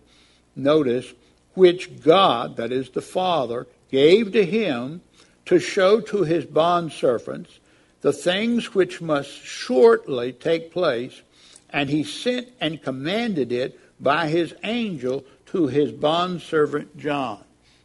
Notice, 0.57 1.13
which 1.55 2.03
God, 2.03 2.57
that 2.57 2.73
is 2.73 2.91
the 2.91 3.03
Father, 3.03 3.67
gave 3.91 4.33
to 4.33 4.45
him 4.45 5.03
to 5.47 5.59
show 5.59 6.01
to 6.01 6.23
his 6.23 6.45
bondservants 6.45 7.59
the 8.01 8.13
things 8.13 8.75
which 8.75 9.01
must 9.01 9.31
shortly 9.31 10.33
take 10.33 10.73
place, 10.73 11.23
and 11.71 11.89
he 11.89 12.05
sent 12.05 12.49
and 12.61 12.83
commanded 12.83 13.51
it 13.51 13.81
by 14.01 14.29
his 14.29 14.55
angel 14.63 15.25
to 15.55 15.69
his 15.69 15.93
bondservant 15.93 16.97
John. 16.97 17.39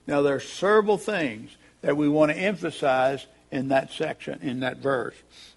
Now, 0.08 0.24
there 0.24 0.34
are 0.34 0.40
several 0.40 0.98
things 0.98 1.56
that 1.82 1.96
we 1.96 2.10
want 2.10 2.32
to 2.32 2.38
emphasize 2.38 3.28
in 3.52 3.68
that 3.68 3.92
section, 3.92 4.40
in 4.42 4.62
that 4.62 4.78
verse. 4.78 5.14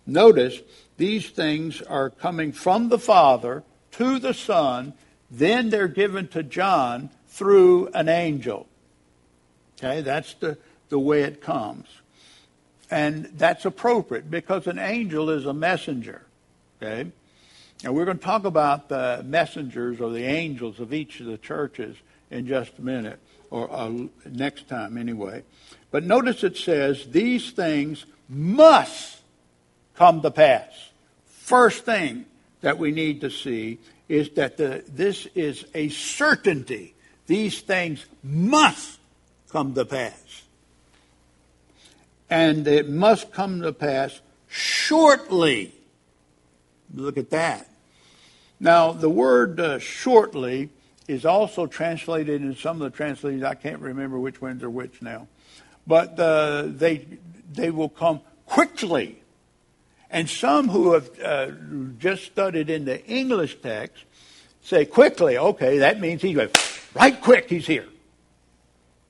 Notice 0.06 0.60
these 0.98 1.30
things 1.30 1.80
are 1.80 2.10
coming 2.10 2.52
from 2.52 2.90
the 2.90 2.98
Father 2.98 3.64
to 3.92 4.18
the 4.18 4.34
Son, 4.34 4.92
then 5.30 5.70
they're 5.70 5.88
given 5.88 6.28
to 6.28 6.42
John 6.42 7.08
through 7.28 7.88
an 7.94 8.10
angel. 8.10 8.66
Okay, 9.78 10.02
that's 10.02 10.34
the, 10.34 10.58
the 10.90 10.98
way 10.98 11.22
it 11.22 11.40
comes. 11.40 11.88
And 12.90 13.24
that's 13.38 13.64
appropriate 13.64 14.30
because 14.30 14.66
an 14.66 14.78
angel 14.78 15.30
is 15.30 15.46
a 15.46 15.54
messenger. 15.54 16.26
Okay? 16.76 17.10
And 17.84 17.94
we're 17.94 18.04
going 18.04 18.18
to 18.18 18.24
talk 18.24 18.44
about 18.44 18.88
the 18.88 19.22
messengers 19.24 20.00
or 20.00 20.10
the 20.10 20.24
angels 20.24 20.78
of 20.80 20.92
each 20.92 21.20
of 21.20 21.26
the 21.26 21.38
churches 21.38 21.96
in 22.30 22.46
just 22.46 22.78
a 22.78 22.82
minute, 22.82 23.18
or 23.50 23.70
uh, 23.70 23.92
next 24.24 24.68
time 24.68 24.96
anyway. 24.96 25.42
But 25.90 26.04
notice 26.04 26.44
it 26.44 26.56
says, 26.56 27.06
these 27.10 27.50
things 27.50 28.06
must 28.28 29.18
come 29.96 30.22
to 30.22 30.30
pass. 30.30 30.90
First 31.26 31.84
thing 31.84 32.24
that 32.62 32.78
we 32.78 32.92
need 32.92 33.20
to 33.20 33.30
see 33.30 33.78
is 34.08 34.30
that 34.30 34.56
the, 34.56 34.84
this 34.88 35.26
is 35.34 35.66
a 35.74 35.88
certainty. 35.90 36.94
These 37.26 37.60
things 37.60 38.06
must 38.22 38.98
come 39.50 39.74
to 39.74 39.84
pass 39.84 40.42
and 42.32 42.66
it 42.66 42.88
must 42.88 43.30
come 43.30 43.60
to 43.60 43.74
pass 43.74 44.22
shortly. 44.48 45.70
Look 46.94 47.18
at 47.18 47.28
that. 47.28 47.68
Now, 48.62 48.92
the 48.92 49.10
word 49.10 49.58
uh, 49.58 49.80
shortly 49.80 50.70
is 51.08 51.26
also 51.26 51.66
translated 51.66 52.42
in 52.42 52.54
some 52.54 52.80
of 52.80 52.92
the 52.92 52.96
translations. 52.96 53.42
I 53.42 53.54
can't 53.54 53.80
remember 53.80 54.20
which 54.20 54.40
ones 54.40 54.62
are 54.62 54.70
which 54.70 55.02
now. 55.02 55.26
But 55.84 56.16
uh, 56.16 56.66
they, 56.68 57.08
they 57.52 57.72
will 57.72 57.88
come 57.88 58.20
quickly. 58.46 59.20
And 60.12 60.30
some 60.30 60.68
who 60.68 60.92
have 60.92 61.10
uh, 61.20 61.50
just 61.98 62.24
studied 62.24 62.70
in 62.70 62.84
the 62.84 63.04
English 63.04 63.60
text 63.62 64.04
say 64.62 64.84
quickly, 64.84 65.36
okay, 65.36 65.78
that 65.78 65.98
means 65.98 66.22
he's 66.22 66.36
right 66.94 67.20
quick, 67.20 67.50
he's 67.50 67.66
here. 67.66 67.88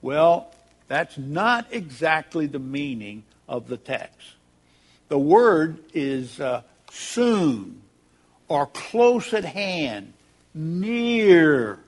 Well, 0.01 0.51
that's 0.88 1.19
not 1.19 1.67
exactly 1.73 2.47
the 2.47 2.59
meaning 2.59 3.25
of 3.47 3.69
the 3.69 3.77
text. 3.77 4.29
The 5.09 5.19
word 5.19 5.79
is 5.93 6.41
uh, 6.41 6.62
soon 6.91 7.82
or 8.48 8.66
close 8.66 9.33
at 9.35 9.44
hand, 9.44 10.12
near. 10.55 11.78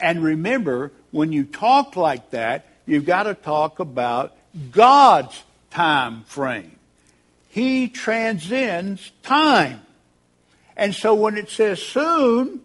And 0.00 0.22
remember, 0.22 0.92
when 1.10 1.32
you 1.32 1.44
talk 1.44 1.96
like 1.96 2.30
that, 2.30 2.66
you've 2.86 3.04
got 3.06 3.24
to 3.24 3.34
talk 3.34 3.78
about 3.78 4.36
God's 4.70 5.42
time 5.70 6.24
frame. 6.24 6.76
He 7.48 7.88
transcends 7.88 9.12
time. 9.22 9.80
And 10.76 10.94
so 10.94 11.14
when 11.14 11.36
it 11.36 11.50
says 11.50 11.80
soon, 11.80 12.62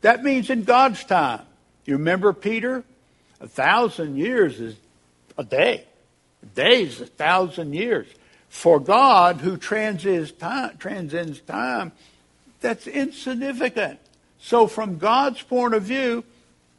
that 0.00 0.22
means 0.22 0.48
in 0.48 0.64
God's 0.64 1.04
time. 1.04 1.42
You 1.84 1.94
remember 1.94 2.32
Peter? 2.32 2.84
A 3.40 3.48
thousand 3.48 4.16
years 4.16 4.60
is 4.60 4.76
a 5.36 5.44
day. 5.44 5.84
A 6.42 6.46
day 6.46 6.82
is 6.82 7.00
a 7.00 7.06
thousand 7.06 7.74
years. 7.74 8.06
For 8.48 8.80
God, 8.80 9.36
who 9.36 9.56
transcends 9.56 10.32
time, 10.32 10.76
transcends 10.78 11.40
time, 11.40 11.92
that's 12.60 12.86
insignificant. 12.86 14.00
So 14.40 14.66
from 14.66 14.98
God's 14.98 15.42
point 15.42 15.74
of 15.74 15.82
view, 15.82 16.24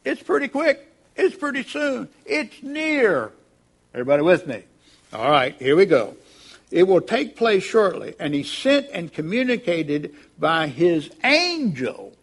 it's 0.03 0.23
pretty 0.23 0.47
quick. 0.47 0.85
It's 1.15 1.35
pretty 1.35 1.63
soon. 1.63 2.09
It's 2.25 2.63
near. 2.63 3.31
Everybody 3.93 4.23
with 4.23 4.47
me? 4.47 4.63
All 5.13 5.29
right, 5.29 5.55
here 5.59 5.75
we 5.75 5.85
go. 5.85 6.15
It 6.71 6.83
will 6.83 7.01
take 7.01 7.35
place 7.35 7.63
shortly. 7.63 8.13
And 8.19 8.33
he 8.33 8.43
sent 8.43 8.87
and 8.93 9.11
communicated 9.11 10.15
by 10.37 10.67
his 10.67 11.09
angel 11.23 12.13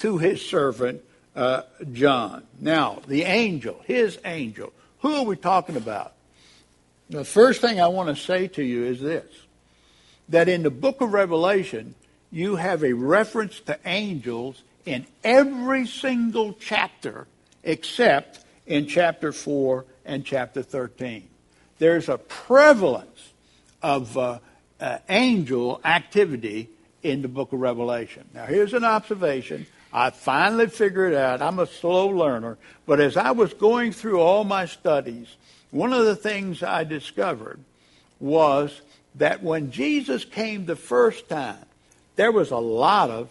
to 0.00 0.18
his 0.18 0.44
servant 0.44 1.02
uh, 1.36 1.62
John. 1.92 2.44
Now, 2.60 3.00
the 3.06 3.22
angel, 3.22 3.80
his 3.84 4.18
angel, 4.24 4.72
who 5.00 5.14
are 5.14 5.24
we 5.24 5.36
talking 5.36 5.76
about? 5.76 6.13
The 7.10 7.24
first 7.24 7.60
thing 7.60 7.80
I 7.80 7.88
want 7.88 8.14
to 8.14 8.22
say 8.22 8.48
to 8.48 8.62
you 8.62 8.84
is 8.84 9.00
this 9.00 9.26
that 10.30 10.48
in 10.48 10.62
the 10.62 10.70
book 10.70 11.02
of 11.02 11.12
Revelation, 11.12 11.94
you 12.30 12.56
have 12.56 12.82
a 12.82 12.94
reference 12.94 13.60
to 13.60 13.78
angels 13.84 14.62
in 14.86 15.06
every 15.22 15.86
single 15.86 16.54
chapter 16.54 17.26
except 17.62 18.44
in 18.66 18.86
chapter 18.86 19.32
4 19.32 19.84
and 20.04 20.24
chapter 20.24 20.62
13. 20.62 21.28
There's 21.78 22.08
a 22.08 22.18
prevalence 22.18 23.32
of 23.82 24.16
uh, 24.16 24.38
uh, 24.80 24.98
angel 25.08 25.80
activity 25.84 26.70
in 27.02 27.22
the 27.22 27.28
book 27.28 27.52
of 27.52 27.60
Revelation. 27.60 28.24
Now, 28.32 28.46
here's 28.46 28.72
an 28.72 28.84
observation. 28.84 29.66
I 29.92 30.10
finally 30.10 30.68
figured 30.68 31.14
out, 31.14 31.42
I'm 31.42 31.58
a 31.58 31.66
slow 31.66 32.08
learner, 32.08 32.58
but 32.86 33.00
as 33.00 33.16
I 33.16 33.30
was 33.32 33.52
going 33.54 33.92
through 33.92 34.20
all 34.20 34.44
my 34.44 34.66
studies, 34.66 35.28
one 35.74 35.92
of 35.92 36.04
the 36.04 36.14
things 36.14 36.62
I 36.62 36.84
discovered 36.84 37.58
was 38.20 38.80
that 39.16 39.42
when 39.42 39.72
Jesus 39.72 40.24
came 40.24 40.66
the 40.66 40.76
first 40.76 41.28
time, 41.28 41.66
there 42.14 42.30
was 42.30 42.52
a 42.52 42.58
lot 42.58 43.10
of 43.10 43.28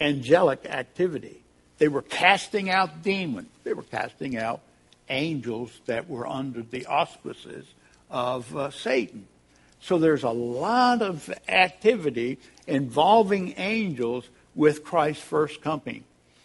angelic 0.00 0.64
activity. 0.66 1.42
They 1.78 1.88
were 1.88 2.02
casting 2.02 2.70
out 2.70 3.02
demons. 3.02 3.48
They 3.64 3.72
were 3.72 3.82
casting 3.82 4.38
out 4.38 4.60
angels 5.08 5.72
that 5.86 6.08
were 6.08 6.28
under 6.28 6.62
the 6.62 6.86
auspices 6.86 7.66
of 8.08 8.56
uh, 8.56 8.70
Satan. 8.70 9.26
So 9.80 9.98
there's 9.98 10.22
a 10.22 10.30
lot 10.30 11.02
of 11.02 11.28
activity 11.48 12.38
involving 12.68 13.54
angels 13.56 14.28
with 14.54 14.84
Christ's 14.84 15.24
first 15.24 15.60
coming. 15.60 16.04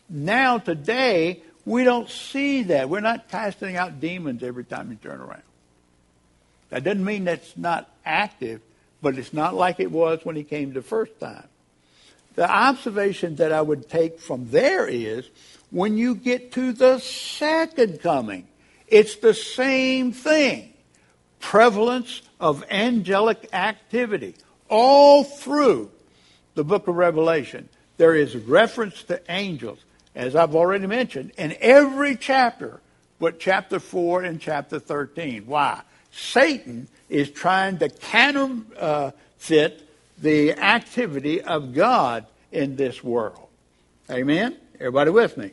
Now, 0.09 0.57
today, 0.57 1.43
we 1.65 1.83
don't 1.83 2.09
see 2.09 2.63
that. 2.63 2.89
We're 2.89 3.01
not 3.01 3.29
casting 3.29 3.75
out 3.75 3.99
demons 3.99 4.43
every 4.43 4.63
time 4.63 4.89
you 4.89 4.95
turn 4.95 5.19
around. 5.19 5.43
That 6.69 6.83
doesn't 6.83 7.03
mean 7.03 7.25
that's 7.25 7.55
not 7.57 7.89
active, 8.05 8.61
but 9.01 9.17
it's 9.17 9.33
not 9.33 9.53
like 9.53 9.79
it 9.79 9.91
was 9.91 10.23
when 10.23 10.35
he 10.35 10.43
came 10.43 10.73
the 10.73 10.81
first 10.81 11.19
time. 11.19 11.47
The 12.35 12.49
observation 12.49 13.35
that 13.35 13.51
I 13.51 13.61
would 13.61 13.89
take 13.89 14.19
from 14.19 14.49
there 14.51 14.87
is 14.87 15.29
when 15.69 15.97
you 15.97 16.15
get 16.15 16.53
to 16.53 16.71
the 16.71 16.99
second 16.99 18.01
coming, 18.01 18.47
it's 18.87 19.17
the 19.17 19.33
same 19.33 20.13
thing. 20.13 20.73
Prevalence 21.39 22.21
of 22.39 22.63
angelic 22.69 23.49
activity. 23.53 24.35
All 24.69 25.23
through 25.23 25.91
the 26.55 26.63
book 26.63 26.87
of 26.87 26.95
Revelation, 26.95 27.67
there 27.97 28.15
is 28.15 28.35
reference 28.35 29.03
to 29.03 29.21
angels 29.29 29.79
as 30.15 30.35
I've 30.35 30.55
already 30.55 30.87
mentioned, 30.87 31.31
in 31.37 31.55
every 31.59 32.15
chapter 32.15 32.81
but 33.21 33.39
chapter 33.39 33.79
4 33.79 34.23
and 34.23 34.41
chapter 34.41 34.79
13. 34.79 35.45
Why? 35.45 35.81
Satan 36.11 36.87
is 37.07 37.29
trying 37.29 37.77
to 37.77 37.87
counterfeit 37.87 39.13
the 40.17 40.53
activity 40.53 41.41
of 41.41 41.73
God 41.73 42.25
in 42.51 42.75
this 42.75 43.03
world. 43.03 43.47
Amen? 44.09 44.57
Everybody 44.79 45.11
with 45.11 45.37
me? 45.37 45.51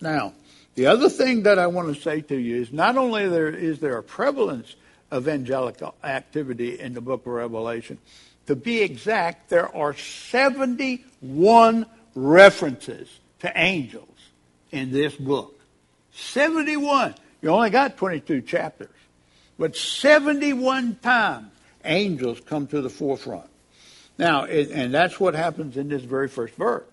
Now, 0.00 0.34
the 0.74 0.86
other 0.86 1.08
thing 1.08 1.44
that 1.44 1.58
I 1.58 1.68
want 1.68 1.94
to 1.94 2.02
say 2.02 2.20
to 2.22 2.36
you 2.36 2.56
is 2.60 2.72
not 2.72 2.98
only 2.98 3.28
there 3.28 3.48
is 3.48 3.78
there 3.78 3.96
a 3.96 4.02
prevalence 4.02 4.74
of 5.10 5.28
angelic 5.28 5.80
activity 6.02 6.80
in 6.80 6.94
the 6.94 7.00
book 7.00 7.24
of 7.26 7.32
Revelation, 7.32 7.98
to 8.46 8.56
be 8.56 8.82
exact, 8.82 9.50
there 9.50 9.74
are 9.74 9.94
71 9.94 11.86
references 12.14 13.08
to 13.40 13.52
angels 13.54 14.18
in 14.70 14.90
this 14.92 15.14
book. 15.14 15.58
71. 16.12 17.14
You 17.42 17.50
only 17.50 17.70
got 17.70 17.96
22 17.96 18.42
chapters. 18.42 18.90
But 19.58 19.76
71 19.76 20.96
times 20.96 21.50
angels 21.84 22.40
come 22.40 22.66
to 22.68 22.80
the 22.80 22.90
forefront. 22.90 23.48
Now, 24.18 24.44
and 24.44 24.92
that's 24.92 25.20
what 25.20 25.34
happens 25.34 25.76
in 25.76 25.88
this 25.88 26.02
very 26.02 26.28
first 26.28 26.54
verse. 26.54 26.84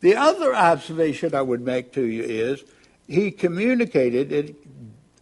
The 0.00 0.16
other 0.16 0.54
observation 0.54 1.34
I 1.34 1.42
would 1.42 1.62
make 1.62 1.92
to 1.92 2.04
you 2.04 2.22
is 2.22 2.62
he 3.06 3.30
communicated 3.30 4.32
it, 4.32 4.56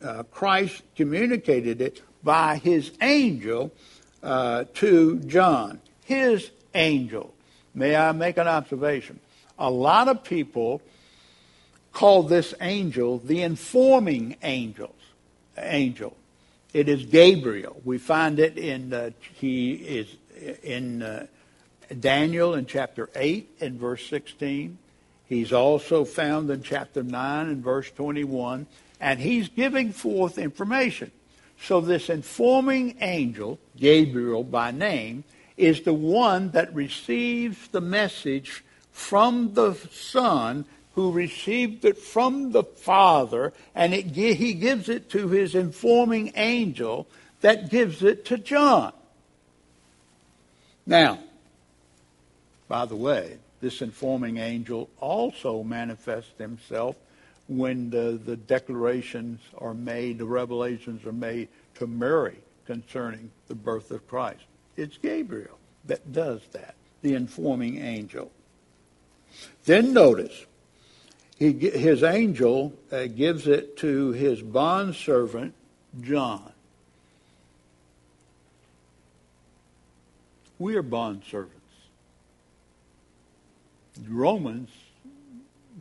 uh, 0.02 0.24
Christ 0.24 0.82
communicated 0.96 1.80
it 1.80 2.02
by 2.24 2.56
his 2.56 2.90
angel 3.00 3.72
uh, 4.22 4.64
to 4.74 5.20
John. 5.20 5.80
His 6.04 6.50
angel. 6.74 7.34
May 7.74 7.94
I 7.94 8.12
make 8.12 8.38
an 8.38 8.48
observation? 8.48 9.20
A 9.62 9.70
lot 9.70 10.08
of 10.08 10.24
people 10.24 10.82
call 11.92 12.24
this 12.24 12.52
angel 12.60 13.18
the 13.18 13.42
informing 13.42 14.36
angels, 14.42 14.98
angel. 15.56 16.16
It 16.74 16.88
is 16.88 17.06
Gabriel. 17.06 17.80
We 17.84 17.98
find 17.98 18.38
it 18.38 18.58
in 18.58 18.92
uh, 18.92 19.10
he 19.34 19.74
is 19.74 20.08
in 20.62 21.02
uh, 21.02 21.26
Daniel 22.00 22.54
in 22.54 22.66
chapter 22.66 23.08
8 23.14 23.48
and 23.60 23.78
verse 23.78 24.04
16. 24.08 24.78
He's 25.28 25.52
also 25.52 26.04
found 26.04 26.50
in 26.50 26.62
chapter 26.62 27.02
9 27.02 27.48
and 27.48 27.62
verse 27.62 27.90
21 27.92 28.66
and 29.00 29.20
he's 29.20 29.48
giving 29.48 29.92
forth 29.92 30.38
information. 30.38 31.12
So 31.60 31.80
this 31.80 32.08
informing 32.08 32.96
angel, 33.00 33.60
Gabriel 33.76 34.42
by 34.42 34.72
name, 34.72 35.22
is 35.56 35.82
the 35.82 35.92
one 35.92 36.50
that 36.50 36.74
receives 36.74 37.68
the 37.68 37.80
message 37.80 38.64
from 38.92 39.54
the 39.54 39.74
Son 39.90 40.64
who 40.94 41.10
received 41.10 41.84
it 41.84 41.98
from 41.98 42.52
the 42.52 42.62
Father, 42.62 43.52
and 43.74 43.94
it, 43.94 44.06
he 44.06 44.52
gives 44.54 44.88
it 44.88 45.10
to 45.10 45.28
his 45.28 45.54
informing 45.54 46.32
angel 46.36 47.06
that 47.40 47.70
gives 47.70 48.02
it 48.02 48.26
to 48.26 48.38
John. 48.38 48.92
Now, 50.86 51.18
by 52.68 52.86
the 52.86 52.96
way, 52.96 53.38
this 53.60 53.80
informing 53.80 54.38
angel 54.38 54.90
also 55.00 55.62
manifests 55.62 56.32
himself 56.38 56.96
when 57.48 57.90
the, 57.90 58.20
the 58.24 58.36
declarations 58.36 59.40
are 59.58 59.74
made, 59.74 60.18
the 60.18 60.24
revelations 60.24 61.04
are 61.06 61.12
made 61.12 61.48
to 61.76 61.86
Mary 61.86 62.38
concerning 62.66 63.30
the 63.48 63.54
birth 63.54 63.90
of 63.90 64.06
Christ. 64.08 64.42
It's 64.76 64.98
Gabriel 64.98 65.58
that 65.84 66.12
does 66.12 66.40
that, 66.52 66.74
the 67.02 67.14
informing 67.14 67.78
angel. 67.78 68.30
Then 69.64 69.92
notice, 69.92 70.46
he, 71.38 71.52
his 71.52 72.02
angel 72.02 72.72
uh, 72.90 73.06
gives 73.06 73.46
it 73.46 73.76
to 73.78 74.12
his 74.12 74.42
bondservant, 74.42 75.54
John. 76.00 76.52
We 80.58 80.76
are 80.76 80.82
bondservants. 80.82 81.48
Romans, 84.08 84.70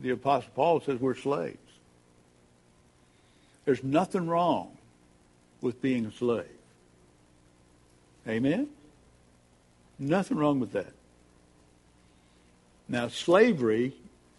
the 0.00 0.10
Apostle 0.10 0.50
Paul 0.54 0.80
says 0.80 1.00
we're 1.00 1.14
slaves. 1.14 1.58
There's 3.64 3.84
nothing 3.84 4.26
wrong 4.26 4.76
with 5.60 5.80
being 5.80 6.06
a 6.06 6.12
slave. 6.12 6.46
Amen? 8.26 8.68
Nothing 9.98 10.36
wrong 10.36 10.58
with 10.58 10.72
that. 10.72 10.92
Now, 12.92 13.08
slavery, 13.08 13.94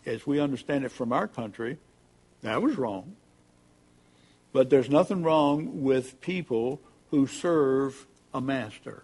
as 0.05 0.27
we 0.27 0.39
understand 0.39 0.85
it 0.85 0.91
from 0.91 1.11
our 1.11 1.27
country, 1.27 1.79
that 2.43 2.61
was 2.61 2.77
wrong. 2.77 3.15
But 4.51 4.69
there's 4.69 4.91
nothing 4.91 5.23
wrong 5.23 5.81
with 5.81 6.21
people 6.21 6.79
who 7.09 7.25
serve 7.25 8.05
a 8.31 8.39
master. 8.39 9.01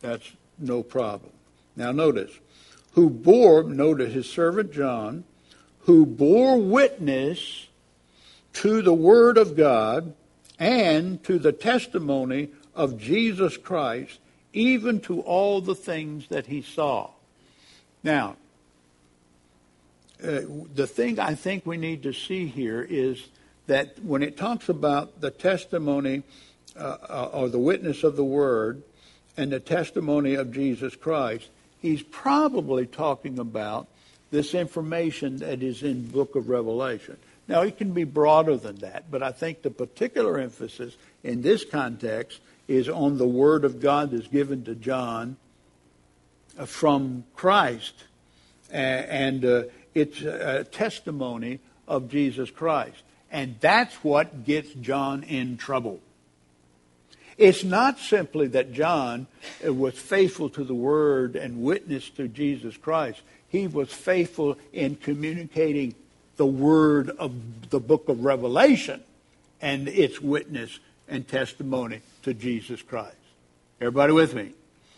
That's 0.00 0.32
no 0.58 0.82
problem. 0.82 1.30
Now, 1.76 1.92
notice, 1.92 2.32
who 2.94 3.08
bore, 3.08 3.62
notice 3.62 4.12
his 4.12 4.28
servant 4.28 4.72
John, 4.72 5.22
who 5.82 6.04
bore 6.04 6.58
witness 6.58 7.68
to 8.54 8.82
the 8.82 8.92
Word 8.92 9.38
of 9.38 9.56
God 9.56 10.14
and 10.58 11.22
to 11.22 11.38
the 11.38 11.52
testimony 11.52 12.48
of 12.74 12.98
Jesus 12.98 13.56
Christ, 13.56 14.18
even 14.52 14.98
to 15.02 15.20
all 15.20 15.60
the 15.60 15.76
things 15.76 16.26
that 16.26 16.46
he 16.46 16.60
saw. 16.60 17.10
Now, 18.02 18.34
uh, 20.22 20.40
the 20.74 20.86
thing 20.86 21.18
I 21.18 21.34
think 21.34 21.64
we 21.64 21.76
need 21.76 22.02
to 22.02 22.12
see 22.12 22.46
here 22.46 22.86
is 22.88 23.28
that 23.66 24.02
when 24.02 24.22
it 24.22 24.36
talks 24.36 24.68
about 24.68 25.20
the 25.20 25.30
testimony 25.30 26.22
uh, 26.76 26.96
uh, 27.08 27.30
or 27.32 27.48
the 27.48 27.58
witness 27.58 28.02
of 28.02 28.16
the 28.16 28.24
Word 28.24 28.82
and 29.36 29.52
the 29.52 29.60
testimony 29.60 30.34
of 30.34 30.52
Jesus 30.52 30.96
Christ, 30.96 31.48
he's 31.80 32.02
probably 32.02 32.86
talking 32.86 33.38
about 33.38 33.86
this 34.30 34.54
information 34.54 35.38
that 35.38 35.62
is 35.62 35.82
in 35.82 36.08
book 36.08 36.34
of 36.34 36.48
Revelation. 36.48 37.16
Now, 37.46 37.62
it 37.62 37.78
can 37.78 37.92
be 37.92 38.04
broader 38.04 38.56
than 38.56 38.76
that, 38.76 39.10
but 39.10 39.22
I 39.22 39.32
think 39.32 39.62
the 39.62 39.70
particular 39.70 40.38
emphasis 40.38 40.96
in 41.22 41.42
this 41.42 41.64
context 41.64 42.40
is 42.66 42.88
on 42.88 43.16
the 43.16 43.26
Word 43.26 43.64
of 43.64 43.80
God 43.80 44.10
that's 44.10 44.26
given 44.26 44.64
to 44.64 44.74
John 44.74 45.36
uh, 46.58 46.66
from 46.66 47.24
Christ. 47.34 47.94
And 48.70 49.44
it's 49.94 50.20
a 50.22 50.64
testimony 50.64 51.60
of 51.86 52.10
Jesus 52.10 52.50
Christ. 52.50 53.02
And 53.30 53.56
that's 53.60 53.94
what 53.96 54.44
gets 54.44 54.72
John 54.74 55.22
in 55.22 55.56
trouble. 55.56 56.00
It's 57.36 57.62
not 57.62 57.98
simply 58.00 58.48
that 58.48 58.72
John 58.72 59.28
uh, 59.64 59.72
was 59.72 59.94
faithful 59.94 60.50
to 60.50 60.64
the 60.64 60.74
Word 60.74 61.36
and 61.36 61.62
witness 61.62 62.10
to 62.10 62.26
Jesus 62.26 62.76
Christ. 62.76 63.20
He 63.48 63.68
was 63.68 63.92
faithful 63.92 64.58
in 64.72 64.96
communicating 64.96 65.94
the 66.36 66.46
Word 66.46 67.10
of 67.10 67.70
the 67.70 67.78
book 67.78 68.08
of 68.08 68.24
Revelation 68.24 69.02
and 69.60 69.88
its 69.88 70.20
witness 70.20 70.80
and 71.06 71.26
testimony 71.26 72.00
to 72.22 72.34
Jesus 72.34 72.82
Christ. 72.82 73.16
Everybody 73.80 74.12
with 74.12 74.34
me? 74.34 74.52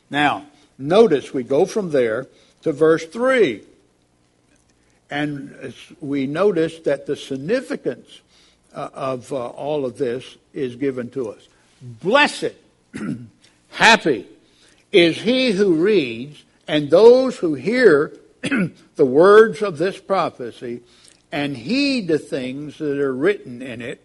Now, 0.09 0.47
notice 0.79 1.35
we 1.35 1.43
go 1.43 1.67
from 1.67 1.91
there 1.91 2.27
to 2.63 2.73
verse 2.73 3.05
3. 3.05 3.63
And 5.11 5.75
we 6.01 6.27
notice 6.27 6.79
that 6.81 7.07
the 7.07 7.17
significance 7.17 8.21
uh, 8.75 8.91
of 8.95 9.33
uh, 9.33 9.49
all 9.49 9.85
of 9.85 9.99
this 9.99 10.37
is 10.55 10.77
given 10.77 11.11
to 11.11 11.31
us. 11.31 11.49
Blessed, 11.83 12.53
happy 13.71 14.27
is 14.93 15.19
he 15.19 15.53
who 15.53 15.75
reads 15.75 16.45
and 16.69 16.91
those 16.91 17.37
who 17.39 17.55
hear 17.55 18.17
the 18.97 19.07
words 19.07 19.63
of 19.63 19.79
this 19.79 19.99
prophecy 19.99 20.83
and 21.33 21.57
heed 21.57 22.09
the 22.09 22.19
things 22.19 22.79
that 22.79 22.99
are 22.99 23.15
written 23.15 23.63
in 23.63 23.81
it, 23.81 24.01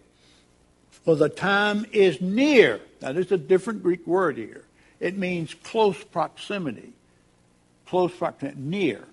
for 0.90 1.16
the 1.16 1.28
time 1.28 1.86
is 1.92 2.20
near. 2.20 2.80
Now, 3.00 3.12
there's 3.12 3.32
a 3.32 3.38
different 3.38 3.82
Greek 3.82 4.06
word 4.06 4.36
here. 4.36 4.64
It 5.00 5.16
means 5.16 5.54
close 5.54 6.02
proximity. 6.02 6.92
Close 7.86 8.12
proximity, 8.12 8.60
near. 8.60 9.04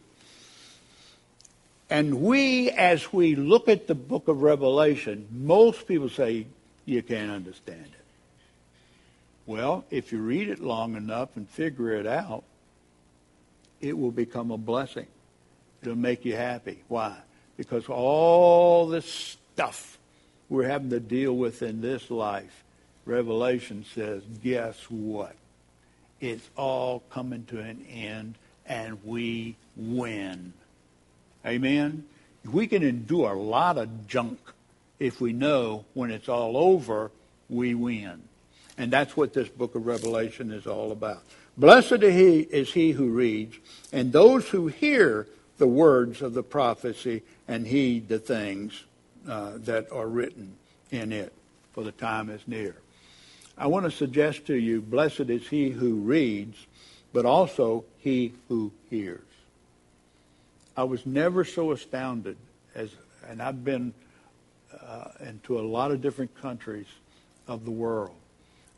And 1.90 2.22
we, 2.22 2.70
as 2.72 3.14
we 3.14 3.36
look 3.36 3.68
at 3.68 3.88
the 3.88 3.96
book 3.96 4.28
of 4.28 4.42
Revelation, 4.42 5.28
most 5.32 5.88
people 5.88 6.10
say, 6.10 6.48
you 6.86 7.04
can't 7.04 7.32
understand 7.32 7.86
it. 7.86 8.04
Well, 9.46 9.86
if 9.92 10.12
you 10.12 10.20
read 10.20 10.50
it 10.50 10.60
long 10.60 10.96
enough 10.96 11.36
and 11.36 11.48
figure 11.48 11.92
it 11.94 12.08
out, 12.08 12.44
it 13.82 13.98
will 13.98 14.12
become 14.12 14.52
a 14.52 14.58
blessing. 14.58 15.08
It'll 15.82 15.96
make 15.96 16.24
you 16.24 16.36
happy. 16.36 16.80
Why? 16.88 17.18
Because 17.58 17.88
all 17.90 18.88
this 18.88 19.06
stuff 19.06 19.98
we're 20.50 20.68
having 20.68 20.90
to 20.92 21.00
deal 21.00 21.36
with 21.36 21.62
in 21.62 21.82
this 21.82 22.10
life, 22.10 22.64
Revelation 23.06 23.86
says, 23.94 24.24
guess 24.42 24.78
what? 24.90 25.36
It's 26.22 26.50
all 26.56 27.04
coming 27.10 27.44
to 27.46 27.60
an 27.60 27.86
end 27.92 28.36
and 28.66 29.04
we 29.04 29.58
win. 29.76 30.54
Amen? 31.46 32.06
We 32.46 32.68
can 32.68 32.84
endure 32.84 33.34
a 33.34 33.40
lot 33.40 33.78
of 33.78 34.08
junk 34.08 34.40
if 35.00 35.20
we 35.20 35.34
know 35.34 35.86
when 35.94 36.12
it's 36.12 36.30
all 36.30 36.56
over, 36.56 37.12
we 37.50 37.76
win. 37.76 38.24
And 38.78 38.92
that's 38.92 39.16
what 39.16 39.34
this 39.34 39.50
book 39.50 39.76
of 39.76 39.86
Revelation 39.86 40.52
is 40.52 40.66
all 40.66 40.92
about. 40.92 41.24
Blessed 41.58 42.04
is 42.04 42.74
he 42.74 42.92
who 42.92 43.10
reads, 43.10 43.58
and 43.92 44.12
those 44.12 44.50
who 44.50 44.68
hear 44.68 45.28
the 45.58 45.68
words 45.68 46.22
of 46.22 46.34
the 46.34 46.44
prophecy 46.44 47.22
and 47.48 47.68
heed 47.68 48.08
the 48.08 48.20
things 48.20 48.84
uh, 49.28 49.52
that 49.58 49.92
are 49.92 50.08
written 50.08 50.56
in 50.92 51.12
it, 51.12 51.34
for 51.74 51.84
the 51.84 51.92
time 51.92 52.30
is 52.30 52.42
near. 52.48 52.76
I 53.58 53.68
want 53.68 53.86
to 53.86 53.92
suggest 53.92 54.48
to 54.48 54.56
you, 54.56 54.82
blessed 54.82 55.30
is 55.30 55.48
he 55.48 55.70
who 55.70 55.96
reads, 55.96 56.66
but 57.12 57.26
also 57.26 57.86
he 58.00 58.34
who 58.48 58.72
hears. 58.90 59.22
I 60.76 60.84
was 60.84 61.06
never 61.06 61.44
so 61.44 61.72
astounded 61.72 62.36
as, 62.74 62.90
and 63.30 63.42
I've 63.42 63.64
been 63.64 63.94
uh, 64.82 65.10
into 65.20 65.60
a 65.60 65.62
lot 65.62 65.92
of 65.92 66.02
different 66.02 66.34
countries 66.42 66.88
of 67.48 67.64
the 67.64 67.72
world. 67.72 68.16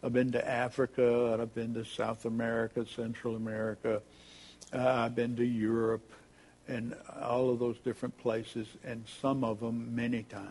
I've 0.04 0.12
been 0.12 0.32
to 0.34 0.48
Africa, 0.48 1.32
and 1.32 1.42
I've 1.42 1.56
been 1.56 1.74
to 1.74 1.86
South 1.86 2.26
America, 2.26 2.86
Central 2.86 3.38
America. 3.38 4.02
Uh, 4.74 4.86
I've 4.86 5.16
been 5.16 5.38
to 5.38 5.46
Europe, 5.46 6.12
and 6.68 6.96
all 7.22 7.50
of 7.50 7.60
those 7.60 7.78
different 7.78 8.18
places, 8.18 8.68
and 8.84 9.06
some 9.22 9.44
of 9.44 9.62
them 9.62 9.96
many 9.96 10.24
times. 10.24 10.50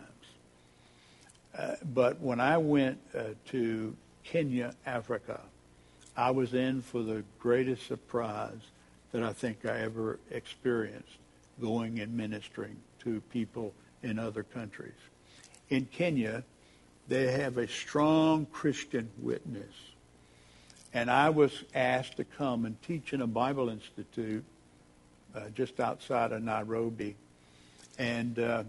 Uh, 1.57 1.75
but 1.93 2.21
when 2.21 2.41
I 2.41 2.57
went 2.57 2.99
uh, 3.15 3.35
to 3.49 3.95
Kenya, 4.25 4.75
Africa, 4.87 5.41
I 6.17 6.31
was 6.31 6.55
in 6.55 6.81
for 6.81 7.03
the 7.03 7.23
greatest 7.39 7.87
surprise 7.87 8.71
that 9.13 9.23
I 9.23 9.33
think 9.33 9.67
I 9.67 9.81
ever 9.81 10.19
experienced 10.31 11.19
going 11.61 12.01
and 12.01 12.17
ministering 12.17 12.77
to 13.01 13.21
people 13.33 13.73
in 14.03 14.19
other 14.19 14.43
countries. 14.43 14.93
In 15.69 15.87
Kenya, 15.87 16.45
they 17.09 17.33
have 17.33 17.59
a 17.59 17.69
strong 17.69 18.47
Christian 18.47 19.11
witness. 19.19 19.75
And 20.93 21.11
I 21.11 21.31
was 21.31 21.65
asked 21.75 22.17
to 22.19 22.25
come 22.25 22.65
and 22.65 22.81
teach 22.83 23.13
in 23.13 23.21
a 23.21 23.27
Bible 23.27 23.69
institute 23.69 24.45
uh, 25.35 25.49
just 25.55 25.81
outside 25.81 26.33
of 26.33 26.43
Nairobi. 26.43 27.17
And 27.99 28.39
uh, 28.39 28.65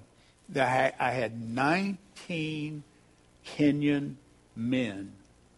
I 0.55 1.11
had 1.11 1.39
19 1.39 2.83
Kenyan 3.45 4.15
men 4.55 5.13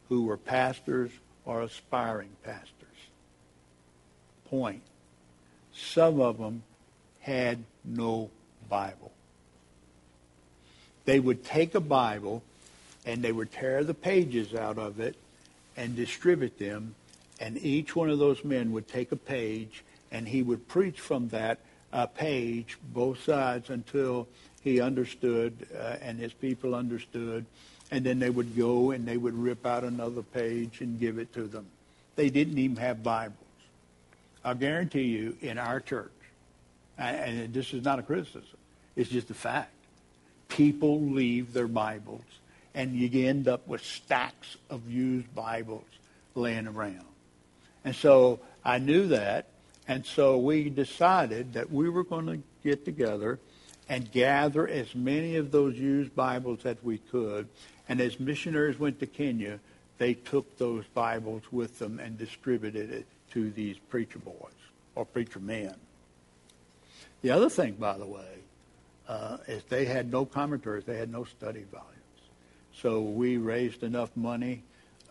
who 0.10 0.26
were 0.26 0.38
pastors 0.38 1.12
or 1.46 1.62
aspiring 1.62 2.30
pastors. 2.44 2.74
Point. 4.50 4.82
Some 5.72 6.20
of 6.20 6.38
them 6.38 6.64
had 7.28 7.60
no 7.84 8.30
Bible. 8.70 9.12
They 11.04 11.20
would 11.20 11.44
take 11.44 11.76
a 11.76 11.82
Bible 11.82 12.42
and 13.06 13.22
they 13.22 13.32
would 13.32 13.52
tear 13.52 13.84
the 13.84 13.94
pages 13.94 14.56
out 14.56 14.78
of 14.78 15.00
it 15.00 15.16
and 15.76 15.96
distribute 15.96 16.58
them, 16.58 16.96
and 17.40 17.58
each 17.58 17.96
one 17.96 18.10
of 18.10 18.18
those 18.18 18.44
men 18.44 18.72
would 18.72 18.88
take 18.88 19.12
a 19.12 19.16
page 19.16 19.84
and 20.12 20.28
he 20.28 20.42
would 20.42 20.68
preach 20.68 21.00
from 21.00 21.28
that 21.30 21.60
uh, 21.94 22.06
page, 22.06 22.78
both 22.94 23.24
sides, 23.24 23.70
until 23.70 24.28
he 24.64 24.82
understood 24.82 25.54
uh, 25.78 25.98
and 26.02 26.18
his 26.18 26.34
people 26.34 26.74
understood. 26.74 27.46
And 27.92 28.06
then 28.06 28.20
they 28.20 28.30
would 28.30 28.58
go 28.58 28.92
and 28.92 29.06
they 29.06 29.18
would 29.18 29.36
rip 29.36 29.66
out 29.66 29.84
another 29.84 30.22
page 30.22 30.82
and 30.82 31.00
give 31.00 31.20
it 31.20 31.32
to 31.34 31.44
them. 31.44 31.66
They 32.16 32.30
didn't 32.30 32.58
even 32.58 32.78
have 32.78 33.04
Bibles. 33.04 33.36
I'll 34.44 34.56
guarantee 34.56 35.04
you, 35.04 35.38
in 35.42 35.58
our 35.58 35.80
church, 35.80 36.12
and 36.98 37.54
this 37.54 37.74
is 37.74 37.84
not 37.84 38.00
a 38.00 38.04
criticism, 38.04 38.58
it's 38.96 39.10
just 39.10 39.30
a 39.30 39.34
fact. 39.34 39.72
People 40.50 41.02
leave 41.02 41.54
their 41.54 41.68
Bibles, 41.68 42.24
and 42.74 42.96
you 42.96 43.28
end 43.28 43.48
up 43.48 43.68
with 43.68 43.84
stacks 43.84 44.58
of 44.70 44.90
used 44.90 45.34
Bibles 45.36 45.86
laying 46.36 46.68
around. 46.68 47.06
And 47.84 47.96
so 47.96 48.40
I 48.64 48.80
knew 48.80 49.08
that, 49.08 49.48
and 49.88 50.06
so 50.06 50.38
we 50.38 50.70
decided 50.70 51.54
that 51.54 51.72
we 51.72 51.90
were 51.90 52.04
going 52.04 52.26
to 52.28 52.40
get 52.64 52.86
together 52.86 53.40
and 53.90 54.12
gather 54.12 54.68
as 54.68 54.94
many 54.94 55.38
of 55.38 55.52
those 55.52 55.76
used 55.76 56.16
Bibles 56.16 56.66
as 56.66 56.78
we 56.84 56.98
could. 56.98 57.48
And 57.88 58.02
as 58.02 58.20
missionaries 58.20 58.78
went 58.78 59.00
to 59.00 59.08
Kenya, 59.08 59.60
they 59.98 60.14
took 60.14 60.58
those 60.58 60.86
Bibles 60.94 61.44
with 61.52 61.80
them 61.80 62.00
and 62.00 62.18
distributed 62.18 62.92
it 62.92 63.06
to 63.32 63.50
these 63.52 63.78
preacher 63.78 64.20
boys 64.20 64.52
or 64.96 65.06
preacher 65.06 65.40
men. 65.40 65.74
The 67.28 67.34
other 67.34 67.50
thing, 67.50 67.74
by 67.74 67.98
the 67.98 68.06
way, 68.06 68.40
uh, 69.06 69.40
is 69.50 69.62
they 69.66 69.84
had 69.84 70.10
no 70.10 70.24
commentaries. 70.24 70.86
They 70.86 70.96
had 70.96 71.12
no 71.12 71.26
study 71.26 71.66
volumes. 71.70 71.92
So 72.74 73.02
we 73.02 73.36
raised 73.36 73.84
enough 73.84 74.16
money 74.16 74.64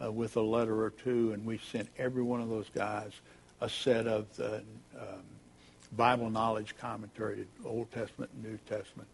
uh, 0.02 0.10
with 0.10 0.38
a 0.38 0.40
letter 0.40 0.82
or 0.82 0.88
two, 0.88 1.32
and 1.34 1.44
we 1.44 1.58
sent 1.58 1.90
every 1.98 2.22
one 2.22 2.40
of 2.40 2.48
those 2.48 2.70
guys 2.74 3.12
a 3.60 3.68
set 3.68 4.06
of 4.06 4.34
the 4.36 4.62
um, 4.98 5.20
Bible 5.94 6.30
knowledge 6.30 6.74
commentary, 6.78 7.46
Old 7.66 7.92
Testament 7.92 8.30
and 8.32 8.50
New 8.50 8.58
Testament. 8.66 9.10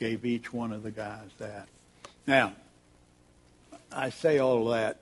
Gave 0.00 0.24
each 0.24 0.52
one 0.52 0.72
of 0.72 0.82
the 0.82 0.90
guys 0.90 1.28
that. 1.38 1.68
Now, 2.26 2.54
I 3.92 4.10
say 4.10 4.40
all 4.40 4.64
that 4.70 4.96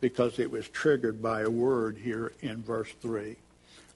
because 0.00 0.38
it 0.38 0.52
was 0.52 0.68
triggered 0.68 1.20
by 1.20 1.40
a 1.40 1.50
word 1.50 1.98
here 1.98 2.30
in 2.42 2.62
verse 2.62 2.92
3. 3.00 3.34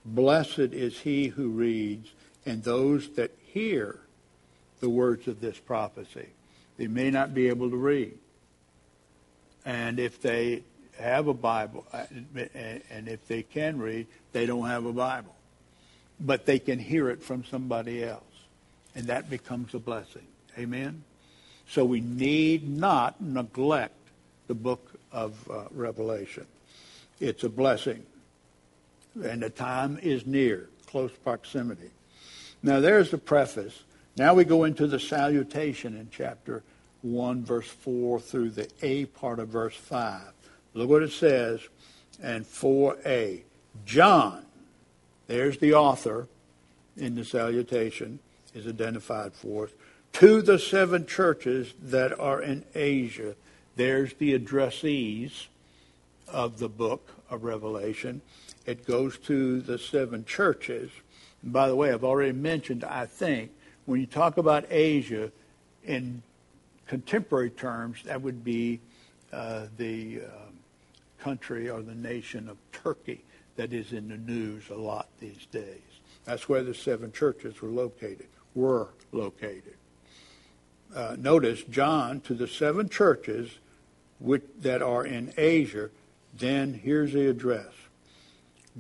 Blessed 0.04 0.58
is 0.58 0.98
he 0.98 1.28
who 1.28 1.50
reads 1.50 2.10
and 2.46 2.62
those 2.62 3.08
that 3.10 3.32
hear 3.52 4.00
the 4.80 4.88
words 4.88 5.26
of 5.28 5.40
this 5.40 5.58
prophecy. 5.58 6.28
They 6.78 6.86
may 6.86 7.10
not 7.10 7.34
be 7.34 7.48
able 7.48 7.70
to 7.70 7.76
read. 7.76 8.16
And 9.64 9.98
if 9.98 10.20
they 10.20 10.62
have 10.98 11.26
a 11.26 11.34
Bible, 11.34 11.84
uh, 11.92 12.04
and 12.90 13.08
if 13.08 13.26
they 13.26 13.42
can 13.42 13.78
read, 13.78 14.06
they 14.32 14.46
don't 14.46 14.68
have 14.68 14.86
a 14.86 14.92
Bible. 14.92 15.34
But 16.20 16.46
they 16.46 16.58
can 16.58 16.78
hear 16.78 17.10
it 17.10 17.22
from 17.22 17.44
somebody 17.44 18.04
else. 18.04 18.22
And 18.94 19.06
that 19.06 19.28
becomes 19.28 19.74
a 19.74 19.78
blessing. 19.78 20.26
Amen? 20.58 21.02
So 21.68 21.84
we 21.84 22.00
need 22.00 22.68
not 22.68 23.20
neglect 23.20 23.98
the 24.46 24.54
book 24.54 24.92
of 25.10 25.50
uh, 25.50 25.64
Revelation. 25.70 26.46
It's 27.20 27.44
a 27.44 27.48
blessing. 27.48 28.04
And 29.22 29.42
the 29.42 29.50
time 29.50 29.98
is 30.00 30.26
near, 30.26 30.68
close 30.86 31.10
proximity. 31.12 31.90
Now, 32.62 32.80
there's 32.80 33.10
the 33.10 33.18
preface. 33.18 33.82
Now 34.16 34.34
we 34.34 34.44
go 34.44 34.64
into 34.64 34.86
the 34.86 34.98
salutation 34.98 35.96
in 35.96 36.08
chapter 36.10 36.62
1, 37.02 37.44
verse 37.44 37.68
4 37.68 38.18
through 38.20 38.50
the 38.50 38.68
A 38.82 39.06
part 39.06 39.38
of 39.38 39.48
verse 39.48 39.76
5. 39.76 40.22
Look 40.74 40.90
what 40.90 41.02
it 41.02 41.12
says, 41.12 41.60
and 42.22 42.44
4a. 42.44 43.42
John, 43.84 44.46
there's 45.26 45.58
the 45.58 45.74
author 45.74 46.28
in 46.96 47.14
the 47.14 47.24
salutation, 47.24 48.18
is 48.54 48.66
identified 48.66 49.34
for 49.34 49.64
us. 49.64 49.70
To 50.14 50.40
the 50.40 50.58
seven 50.58 51.04
churches 51.06 51.74
that 51.82 52.18
are 52.18 52.40
in 52.40 52.64
Asia, 52.74 53.34
there's 53.76 54.14
the 54.14 54.38
addressees 54.38 55.46
of 56.26 56.58
the 56.58 56.70
book 56.70 57.10
of 57.28 57.44
Revelation. 57.44 58.22
It 58.64 58.86
goes 58.86 59.18
to 59.18 59.60
the 59.60 59.78
seven 59.78 60.24
churches. 60.24 60.90
And 61.46 61.52
by 61.52 61.68
the 61.68 61.76
way, 61.76 61.92
I've 61.92 62.02
already 62.02 62.32
mentioned, 62.32 62.82
I 62.82 63.06
think, 63.06 63.52
when 63.84 64.00
you 64.00 64.06
talk 64.06 64.36
about 64.36 64.64
Asia 64.68 65.30
in 65.84 66.24
contemporary 66.88 67.50
terms, 67.50 67.98
that 68.02 68.20
would 68.20 68.42
be 68.42 68.80
uh, 69.32 69.66
the 69.76 70.22
uh, 70.22 70.28
country 71.20 71.70
or 71.70 71.82
the 71.82 71.94
nation 71.94 72.48
of 72.48 72.56
Turkey 72.72 73.22
that 73.54 73.72
is 73.72 73.92
in 73.92 74.08
the 74.08 74.16
news 74.16 74.64
a 74.70 74.74
lot 74.74 75.06
these 75.20 75.46
days. 75.52 75.82
That's 76.24 76.48
where 76.48 76.64
the 76.64 76.74
seven 76.74 77.12
churches 77.12 77.62
were 77.62 77.68
located, 77.68 78.26
were 78.56 78.88
located. 79.12 79.76
Uh, 80.92 81.14
notice 81.16 81.62
John 81.62 82.22
to 82.22 82.34
the 82.34 82.48
seven 82.48 82.88
churches 82.88 83.50
which, 84.18 84.42
that 84.62 84.82
are 84.82 85.06
in 85.06 85.32
Asia, 85.38 85.90
then 86.36 86.74
here's 86.74 87.12
the 87.12 87.28
address. 87.28 87.72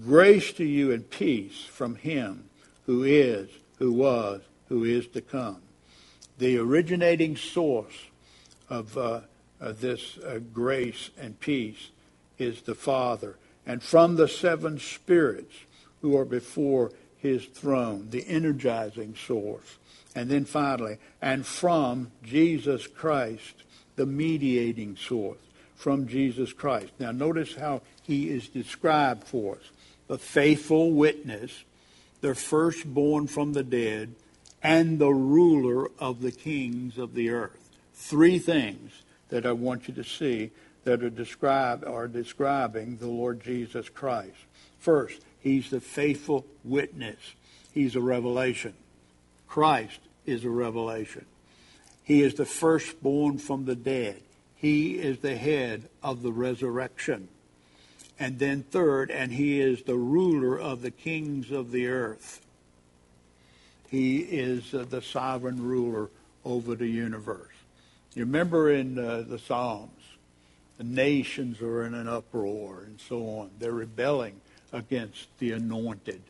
Grace 0.02 0.52
to 0.54 0.64
you 0.64 0.90
and 0.90 1.08
peace 1.08 1.62
from 1.62 1.94
him 1.94 2.46
who 2.86 3.02
is, 3.02 3.48
who 3.78 3.92
was, 3.92 4.40
who 4.68 4.84
is 4.84 5.06
to 5.08 5.20
come. 5.20 5.62
The 6.38 6.58
originating 6.58 7.36
source 7.36 8.06
of, 8.68 8.96
uh, 8.96 9.20
of 9.60 9.80
this 9.80 10.18
uh, 10.18 10.40
grace 10.52 11.10
and 11.18 11.38
peace 11.38 11.90
is 12.38 12.62
the 12.62 12.74
Father. 12.74 13.36
And 13.66 13.82
from 13.82 14.16
the 14.16 14.28
seven 14.28 14.78
spirits 14.78 15.54
who 16.02 16.16
are 16.16 16.24
before 16.24 16.92
his 17.18 17.46
throne, 17.46 18.08
the 18.10 18.26
energizing 18.28 19.14
source. 19.14 19.78
And 20.14 20.30
then 20.30 20.44
finally, 20.44 20.98
and 21.20 21.44
from 21.44 22.12
Jesus 22.22 22.86
Christ, 22.86 23.64
the 23.96 24.06
mediating 24.06 24.96
source. 24.96 25.38
From 25.74 26.08
Jesus 26.08 26.52
Christ. 26.52 26.92
Now, 26.98 27.12
notice 27.12 27.54
how 27.54 27.82
he 28.02 28.30
is 28.30 28.48
described 28.48 29.24
for 29.24 29.56
us 29.56 29.70
the 30.06 30.18
faithful 30.18 30.92
witness, 30.92 31.64
the 32.26 32.34
firstborn 32.34 33.28
from 33.28 33.52
the 33.52 33.62
dead, 33.62 34.12
and 34.60 34.98
the 34.98 35.14
ruler 35.14 35.88
of 36.00 36.20
the 36.20 36.32
kings 36.32 36.98
of 36.98 37.14
the 37.14 37.30
earth. 37.30 37.70
Three 37.94 38.40
things 38.40 38.90
that 39.28 39.46
I 39.46 39.52
want 39.52 39.86
you 39.86 39.94
to 39.94 40.02
see 40.02 40.50
that 40.82 41.04
are 41.04 41.10
described 41.10 41.84
are 41.84 42.08
describing 42.08 42.96
the 42.96 43.06
Lord 43.06 43.44
Jesus 43.44 43.88
Christ. 43.88 44.34
First, 44.80 45.22
he's 45.38 45.70
the 45.70 45.80
faithful 45.80 46.44
witness. 46.64 47.34
He's 47.72 47.94
a 47.94 48.00
revelation. 48.00 48.74
Christ 49.46 50.00
is 50.24 50.44
a 50.44 50.50
revelation. 50.50 51.26
He 52.02 52.22
is 52.22 52.34
the 52.34 52.44
firstborn 52.44 53.38
from 53.38 53.66
the 53.66 53.76
dead. 53.76 54.20
He 54.56 54.98
is 54.98 55.18
the 55.18 55.36
head 55.36 55.88
of 56.02 56.22
the 56.22 56.32
resurrection. 56.32 57.28
And 58.18 58.38
then 58.38 58.62
third, 58.62 59.10
and 59.10 59.32
he 59.32 59.60
is 59.60 59.82
the 59.82 59.96
ruler 59.96 60.58
of 60.58 60.82
the 60.82 60.90
kings 60.90 61.50
of 61.50 61.70
the 61.70 61.88
earth. 61.88 62.40
He 63.90 64.18
is 64.18 64.72
uh, 64.72 64.86
the 64.88 65.02
sovereign 65.02 65.62
ruler 65.62 66.08
over 66.44 66.74
the 66.74 66.88
universe. 66.88 67.52
You 68.14 68.24
remember 68.24 68.70
in 68.70 68.98
uh, 68.98 69.24
the 69.28 69.38
Psalms, 69.38 69.90
the 70.78 70.84
nations 70.84 71.60
are 71.60 71.84
in 71.84 71.94
an 71.94 72.08
uproar 72.08 72.84
and 72.86 72.98
so 73.00 73.18
on. 73.38 73.50
They're 73.58 73.72
rebelling 73.72 74.40
against 74.72 75.28
the 75.38 75.52
anointed. 75.52 76.22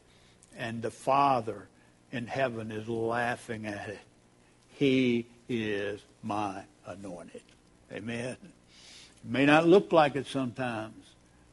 And 0.58 0.82
the 0.82 0.90
Father 0.90 1.68
in 2.12 2.26
heaven 2.26 2.72
is 2.72 2.88
laughing 2.88 3.66
at 3.66 3.88
it. 3.88 4.00
He 4.74 5.26
is 5.48 6.00
my 6.22 6.62
anointed. 6.86 7.42
Amen. 7.92 8.36
It 8.40 9.30
may 9.30 9.46
not 9.46 9.66
look 9.66 9.92
like 9.92 10.16
it 10.16 10.26
sometimes, 10.26 11.05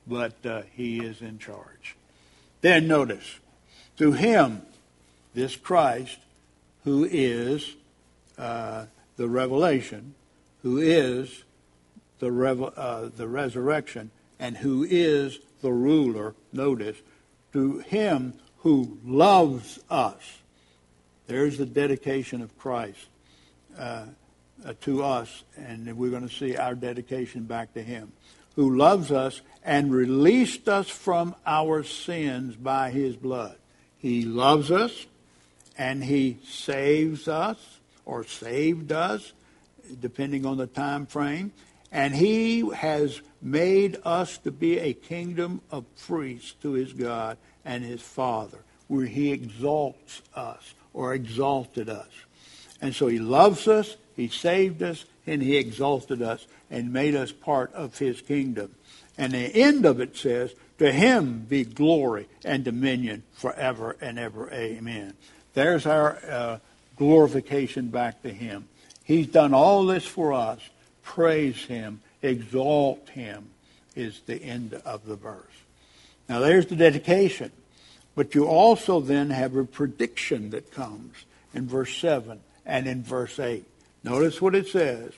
but 0.07 0.45
uh, 0.45 0.61
he 0.73 0.99
is 0.99 1.21
in 1.21 1.39
charge. 1.39 1.95
Then 2.61 2.87
notice, 2.87 3.39
to 3.97 4.13
him, 4.13 4.61
this 5.33 5.55
Christ, 5.55 6.17
who 6.83 7.07
is 7.09 7.75
uh, 8.37 8.85
the 9.17 9.27
revelation, 9.27 10.15
who 10.61 10.77
is 10.77 11.43
the, 12.19 12.31
revel, 12.31 12.73
uh, 12.75 13.09
the 13.15 13.27
resurrection, 13.27 14.11
and 14.39 14.57
who 14.57 14.85
is 14.89 15.39
the 15.61 15.71
ruler, 15.71 16.35
notice, 16.51 16.97
to 17.53 17.79
him 17.79 18.33
who 18.57 18.97
loves 19.05 19.79
us. 19.89 20.39
There's 21.27 21.57
the 21.57 21.65
dedication 21.65 22.41
of 22.41 22.57
Christ 22.57 23.07
uh, 23.77 24.05
uh, 24.65 24.73
to 24.81 25.03
us, 25.03 25.43
and 25.57 25.97
we're 25.97 26.11
going 26.11 26.27
to 26.27 26.33
see 26.33 26.55
our 26.55 26.75
dedication 26.75 27.43
back 27.43 27.73
to 27.73 27.83
him, 27.83 28.11
who 28.55 28.77
loves 28.77 29.11
us 29.11 29.41
and 29.63 29.93
released 29.93 30.67
us 30.67 30.89
from 30.89 31.35
our 31.45 31.83
sins 31.83 32.55
by 32.55 32.91
his 32.91 33.15
blood. 33.15 33.55
He 33.97 34.23
loves 34.23 34.71
us, 34.71 35.05
and 35.77 36.03
he 36.03 36.39
saves 36.43 37.27
us, 37.27 37.57
or 38.05 38.25
saved 38.25 38.91
us, 38.91 39.31
depending 39.99 40.45
on 40.45 40.57
the 40.57 40.67
time 40.67 41.05
frame. 41.05 41.53
And 41.91 42.13
he 42.13 42.67
has 42.71 43.21
made 43.41 43.97
us 44.03 44.37
to 44.39 44.51
be 44.51 44.79
a 44.79 44.93
kingdom 44.93 45.61
of 45.71 45.85
priests 46.07 46.53
to 46.61 46.73
his 46.73 46.91
God 46.91 47.37
and 47.63 47.83
his 47.83 48.01
Father, 48.01 48.59
where 48.87 49.05
he 49.05 49.31
exalts 49.31 50.21
us 50.35 50.73
or 50.93 51.13
exalted 51.13 51.89
us. 51.89 52.09
And 52.81 52.93
so 52.93 53.07
he 53.07 53.19
loves 53.19 53.67
us, 53.67 53.95
he 54.15 54.27
saved 54.27 54.83
us, 54.83 55.05
and 55.25 55.41
he 55.41 55.55
exalted 55.55 56.21
us 56.21 56.45
and 56.69 56.91
made 56.91 57.15
us 57.15 57.31
part 57.31 57.71
of 57.73 57.97
his 57.97 58.21
kingdom. 58.21 58.75
And 59.17 59.33
the 59.33 59.55
end 59.55 59.85
of 59.85 59.99
it 59.99 60.17
says, 60.17 60.53
To 60.79 60.91
him 60.91 61.45
be 61.47 61.63
glory 61.63 62.27
and 62.43 62.63
dominion 62.63 63.23
forever 63.33 63.95
and 64.01 64.17
ever. 64.17 64.51
Amen. 64.51 65.13
There's 65.53 65.85
our 65.85 66.17
uh, 66.27 66.59
glorification 66.97 67.89
back 67.89 68.23
to 68.23 68.29
him. 68.29 68.67
He's 69.03 69.27
done 69.27 69.53
all 69.53 69.85
this 69.85 70.05
for 70.05 70.33
us 70.33 70.59
praise 71.03 71.65
him, 71.65 72.01
exalt 72.21 73.09
him, 73.09 73.49
is 73.95 74.21
the 74.25 74.41
end 74.41 74.73
of 74.85 75.05
the 75.05 75.15
verse. 75.15 75.43
Now 76.27 76.39
there's 76.39 76.65
the 76.65 76.75
dedication. 76.75 77.51
But 78.15 78.35
you 78.35 78.45
also 78.45 78.99
then 78.99 79.31
have 79.31 79.55
a 79.55 79.65
prediction 79.65 80.51
that 80.51 80.71
comes 80.71 81.15
in 81.53 81.67
verse 81.67 81.95
7 81.97 82.39
and 82.65 82.87
in 82.87 83.03
verse 83.03 83.39
8. 83.39 83.65
Notice 84.03 84.41
what 84.41 84.55
it 84.55 84.67
says 84.67 85.13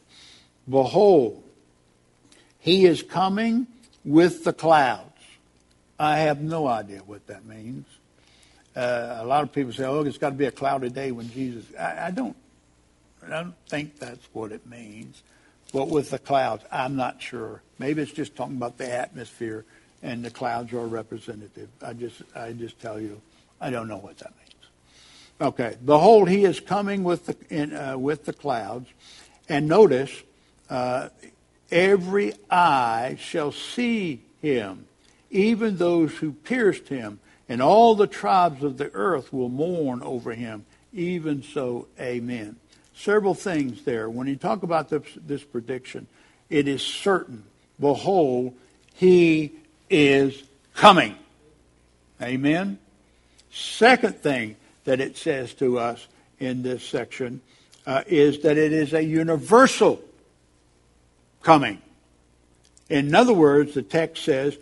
Behold, 0.69 1.43
he 2.59 2.85
is 2.85 3.03
coming 3.03 3.67
with 4.05 4.43
the 4.43 4.53
clouds. 4.53 5.11
I 5.99 6.19
have 6.19 6.41
no 6.41 6.67
idea 6.67 6.99
what 6.99 7.27
that 7.27 7.45
means. 7.45 7.85
Uh, 8.75 9.19
a 9.21 9.25
lot 9.25 9.43
of 9.43 9.51
people 9.51 9.73
say, 9.73 9.85
oh, 9.85 10.01
it's 10.01 10.17
got 10.17 10.29
to 10.29 10.35
be 10.35 10.45
a 10.45 10.51
cloudy 10.51 10.89
day 10.89 11.11
when 11.11 11.29
Jesus. 11.31 11.65
I, 11.79 12.07
I, 12.07 12.11
don't. 12.11 12.35
I 13.25 13.29
don't 13.29 13.55
think 13.67 13.97
that's 13.97 14.27
what 14.33 14.51
it 14.51 14.67
means. 14.67 15.23
But 15.73 15.87
with 15.87 16.09
the 16.09 16.19
clouds, 16.19 16.63
I'm 16.71 16.95
not 16.95 17.21
sure. 17.21 17.61
Maybe 17.79 18.01
it's 18.01 18.11
just 18.11 18.35
talking 18.35 18.57
about 18.57 18.77
the 18.77 18.93
atmosphere, 18.93 19.65
and 20.03 20.23
the 20.23 20.29
clouds 20.29 20.73
are 20.73 20.85
representative. 20.85 21.69
I 21.81 21.93
just, 21.93 22.21
I 22.35 22.51
just 22.51 22.79
tell 22.79 22.99
you, 22.99 23.21
I 23.59 23.69
don't 23.69 23.87
know 23.87 23.97
what 23.97 24.17
that 24.19 24.33
means. 24.37 24.45
Okay, 25.41 25.75
behold, 25.83 26.29
he 26.29 26.45
is 26.45 26.59
coming 26.59 27.03
with 27.03 27.25
the 27.25 27.35
in, 27.49 27.73
uh, 27.73 27.97
with 27.97 28.25
the 28.25 28.31
clouds, 28.31 28.87
and 29.49 29.67
notice, 29.67 30.23
uh, 30.69 31.09
every 31.71 32.33
eye 32.49 33.17
shall 33.19 33.51
see 33.51 34.21
him, 34.41 34.85
even 35.29 35.77
those 35.77 36.15
who 36.17 36.33
pierced 36.33 36.87
him, 36.87 37.19
and 37.47 37.61
all 37.61 37.95
the 37.95 38.07
tribes 38.07 38.63
of 38.63 38.77
the 38.77 38.91
earth 38.93 39.31
will 39.31 39.49
mourn 39.49 40.01
over 40.01 40.33
him. 40.33 40.65
Even 40.93 41.43
so, 41.43 41.87
Amen 41.99 42.55
several 42.95 43.33
things 43.33 43.83
there. 43.83 44.09
When 44.09 44.27
you 44.27 44.35
talk 44.35 44.63
about 44.63 44.89
this, 44.89 45.03
this 45.15 45.43
prediction, 45.43 46.07
it 46.49 46.67
is 46.67 46.81
certain. 46.81 47.43
Behold, 47.79 48.55
he 48.93 49.51
is 49.89 50.43
coming. 50.73 51.15
Amen. 52.21 52.79
Second 53.51 54.15
thing 54.15 54.55
that 54.85 54.99
it 54.99 55.17
says 55.17 55.53
to 55.55 55.77
us 55.77 56.07
in 56.39 56.63
this 56.63 56.83
section 56.83 57.41
uh, 57.85 58.03
is 58.07 58.39
that 58.39 58.57
it 58.57 58.73
is 58.73 58.93
a 58.93 59.03
universal 59.03 60.01
coming. 61.45 61.79
In 62.89 63.15
other 63.15 63.33
words, 63.33 63.75
the 63.75 63.83
text 63.83 64.23
says 64.25 64.57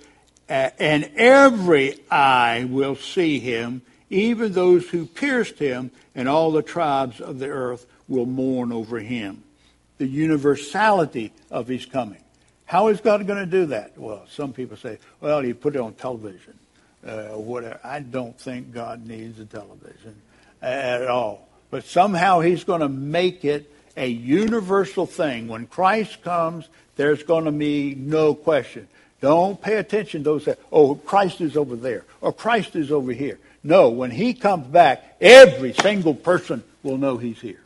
and 0.47 1.09
every 1.15 1.99
eye 2.11 2.67
will 2.69 2.95
see 2.95 3.39
him, 3.39 3.81
even 4.09 4.51
those 4.51 4.87
who 4.89 5.05
pierced 5.05 5.57
him, 5.57 5.89
and 6.13 6.29
all 6.29 6.51
the 6.51 6.61
tribes 6.61 7.21
of 7.21 7.39
the 7.39 7.47
earth 7.47 7.87
will 8.07 8.25
mourn 8.25 8.71
over 8.71 8.99
him. 8.99 9.43
The 9.97 10.05
universality 10.05 11.31
of 11.49 11.67
his 11.67 11.85
coming. 11.85 12.21
How 12.65 12.89
is 12.89 13.01
God 13.01 13.25
going 13.25 13.39
to 13.39 13.49
do 13.49 13.67
that? 13.67 13.97
Well, 13.97 14.25
some 14.29 14.53
people 14.53 14.77
say, 14.77 14.99
well, 15.21 15.41
he 15.41 15.53
put 15.53 15.75
it 15.75 15.81
on 15.81 15.93
television, 15.93 16.59
uh, 17.05 17.29
whatever. 17.29 17.79
I 17.83 18.01
don't 18.01 18.37
think 18.37 18.73
God 18.73 19.07
needs 19.07 19.39
a 19.39 19.45
television 19.45 20.21
at 20.61 21.07
all. 21.07 21.47
But 21.71 21.85
somehow 21.85 22.41
he's 22.41 22.63
going 22.63 22.81
to 22.81 22.89
make 22.89 23.45
it 23.45 23.71
a 23.95 24.07
universal 24.07 25.05
thing. 25.05 25.47
When 25.47 25.67
Christ 25.67 26.21
comes, 26.21 26.67
there's 26.95 27.23
going 27.23 27.45
to 27.45 27.51
be 27.51 27.95
no 27.95 28.33
question. 28.33 28.87
Don't 29.21 29.61
pay 29.61 29.77
attention 29.77 30.23
to 30.23 30.31
those 30.31 30.45
that, 30.45 30.59
oh, 30.71 30.95
Christ 30.95 31.41
is 31.41 31.55
over 31.55 31.75
there, 31.75 32.03
or 32.19 32.33
Christ 32.33 32.75
is 32.75 32.91
over 32.91 33.13
here. 33.13 33.39
No, 33.63 33.89
when 33.89 34.11
he 34.11 34.33
comes 34.33 34.67
back, 34.67 35.15
every 35.21 35.73
single 35.73 36.13
person 36.13 36.63
will 36.83 36.97
know 36.97 37.17
he's 37.17 37.39
here. 37.39 37.61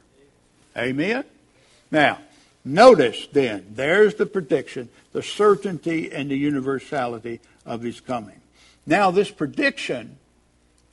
Amen? 0.77 1.23
Now, 1.89 2.19
notice 2.63 3.27
then, 3.31 3.65
there's 3.71 4.15
the 4.15 4.27
prediction, 4.27 4.89
the 5.13 5.23
certainty 5.23 6.11
and 6.11 6.29
the 6.29 6.37
universality 6.37 7.39
of 7.65 7.81
his 7.81 7.99
coming. 7.99 8.39
Now, 8.85 9.09
this 9.09 9.31
prediction 9.31 10.17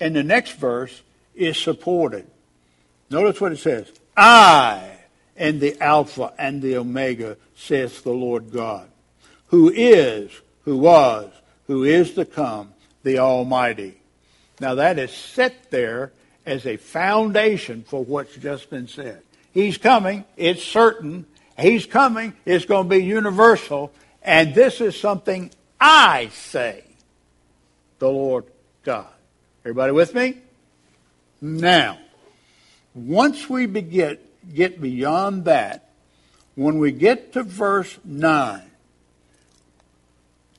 in 0.01 0.15
the 0.15 0.23
next 0.23 0.53
verse 0.53 1.03
is 1.35 1.59
supported. 1.59 2.27
Notice 3.11 3.41
what 3.41 3.53
it 3.53 3.59
says 3.59 3.93
I 4.17 4.94
am 5.37 5.59
the 5.59 5.81
Alpha 5.81 6.33
and 6.39 6.63
the 6.63 6.77
Omega, 6.77 7.37
says 7.57 8.03
the 8.03 8.13
Lord 8.13 8.53
God, 8.53 8.89
who 9.49 9.71
is, 9.71 10.31
who 10.65 10.77
was, 10.79 11.31
who 11.67 11.85
is 11.85 12.13
to 12.15 12.25
come, 12.25 12.73
the 13.03 13.19
Almighty. 13.19 13.95
Now, 14.61 14.77
that 14.77 14.99
is 14.99 15.13
set 15.13 15.71
there 15.71 16.13
as 16.47 16.67
a 16.67 16.77
foundation 16.77 17.85
for 17.87 18.05
what's 18.05 18.35
just 18.37 18.71
been 18.71 18.89
said. 18.89 19.23
He's 19.53 19.79
coming. 19.79 20.25
It's 20.37 20.63
certain. 20.63 21.27
He's 21.59 21.87
coming. 21.87 22.35
It's 22.45 22.65
going 22.65 22.89
to 22.89 22.97
be 22.97 23.05
universal. 23.05 23.93
And 24.23 24.55
this 24.55 24.81
is 24.81 24.99
something 24.99 25.51
I 25.81 26.29
say, 26.29 26.85
the 27.99 28.09
Lord 28.09 28.45
God. 28.83 29.07
Everybody 29.65 29.93
with 29.93 30.15
me? 30.15 30.39
Now, 31.41 31.99
once 32.95 33.49
we 33.49 33.67
begin, 33.67 34.19
get 34.53 34.81
beyond 34.81 35.45
that, 35.45 35.91
when 36.55 36.79
we 36.79 36.93
get 36.93 37.33
to 37.33 37.43
verse 37.43 37.99
9, 38.05 38.63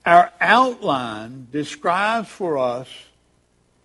our 0.05 0.31
outline 0.39 1.47
describes 1.51 2.29
for 2.29 2.57
us 2.57 2.87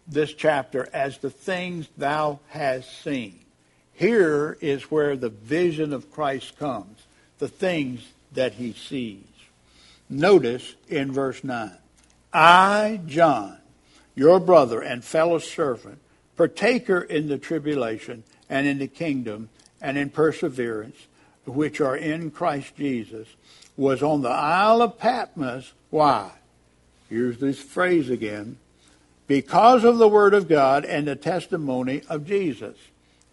this 0.06 0.34
chapter 0.34 0.88
as 0.92 1.18
the 1.18 1.30
things 1.30 1.88
thou 1.96 2.40
hast 2.48 3.02
seen. 3.02 3.38
Here 3.94 4.56
is 4.60 4.90
where 4.90 5.16
the 5.16 5.28
vision 5.28 5.92
of 5.92 6.10
Christ 6.10 6.58
comes, 6.58 6.98
the 7.38 7.48
things 7.48 8.06
that 8.32 8.54
he 8.54 8.72
sees. 8.72 9.24
Notice 10.08 10.74
in 10.88 11.12
verse 11.12 11.44
9 11.44 11.72
I, 12.32 13.00
John, 13.06 13.58
your 14.14 14.40
brother 14.40 14.80
and 14.80 15.04
fellow 15.04 15.38
servant, 15.38 15.98
partaker 16.36 17.00
in 17.00 17.28
the 17.28 17.38
tribulation 17.38 18.24
and 18.48 18.66
in 18.66 18.78
the 18.78 18.88
kingdom 18.88 19.48
and 19.80 19.96
in 19.96 20.10
perseverance, 20.10 20.96
which 21.46 21.80
are 21.80 21.96
in 21.96 22.30
Christ 22.30 22.76
Jesus, 22.76 23.28
was 23.76 24.02
on 24.02 24.22
the 24.22 24.28
Isle 24.28 24.82
of 24.82 24.98
Patmos. 24.98 25.72
Why? 25.90 26.32
Here's 27.08 27.38
this 27.38 27.60
phrase 27.60 28.10
again. 28.10 28.58
Because 29.26 29.84
of 29.84 29.98
the 29.98 30.08
Word 30.08 30.34
of 30.34 30.48
God 30.48 30.84
and 30.84 31.06
the 31.06 31.16
testimony 31.16 32.02
of 32.08 32.26
Jesus. 32.26 32.76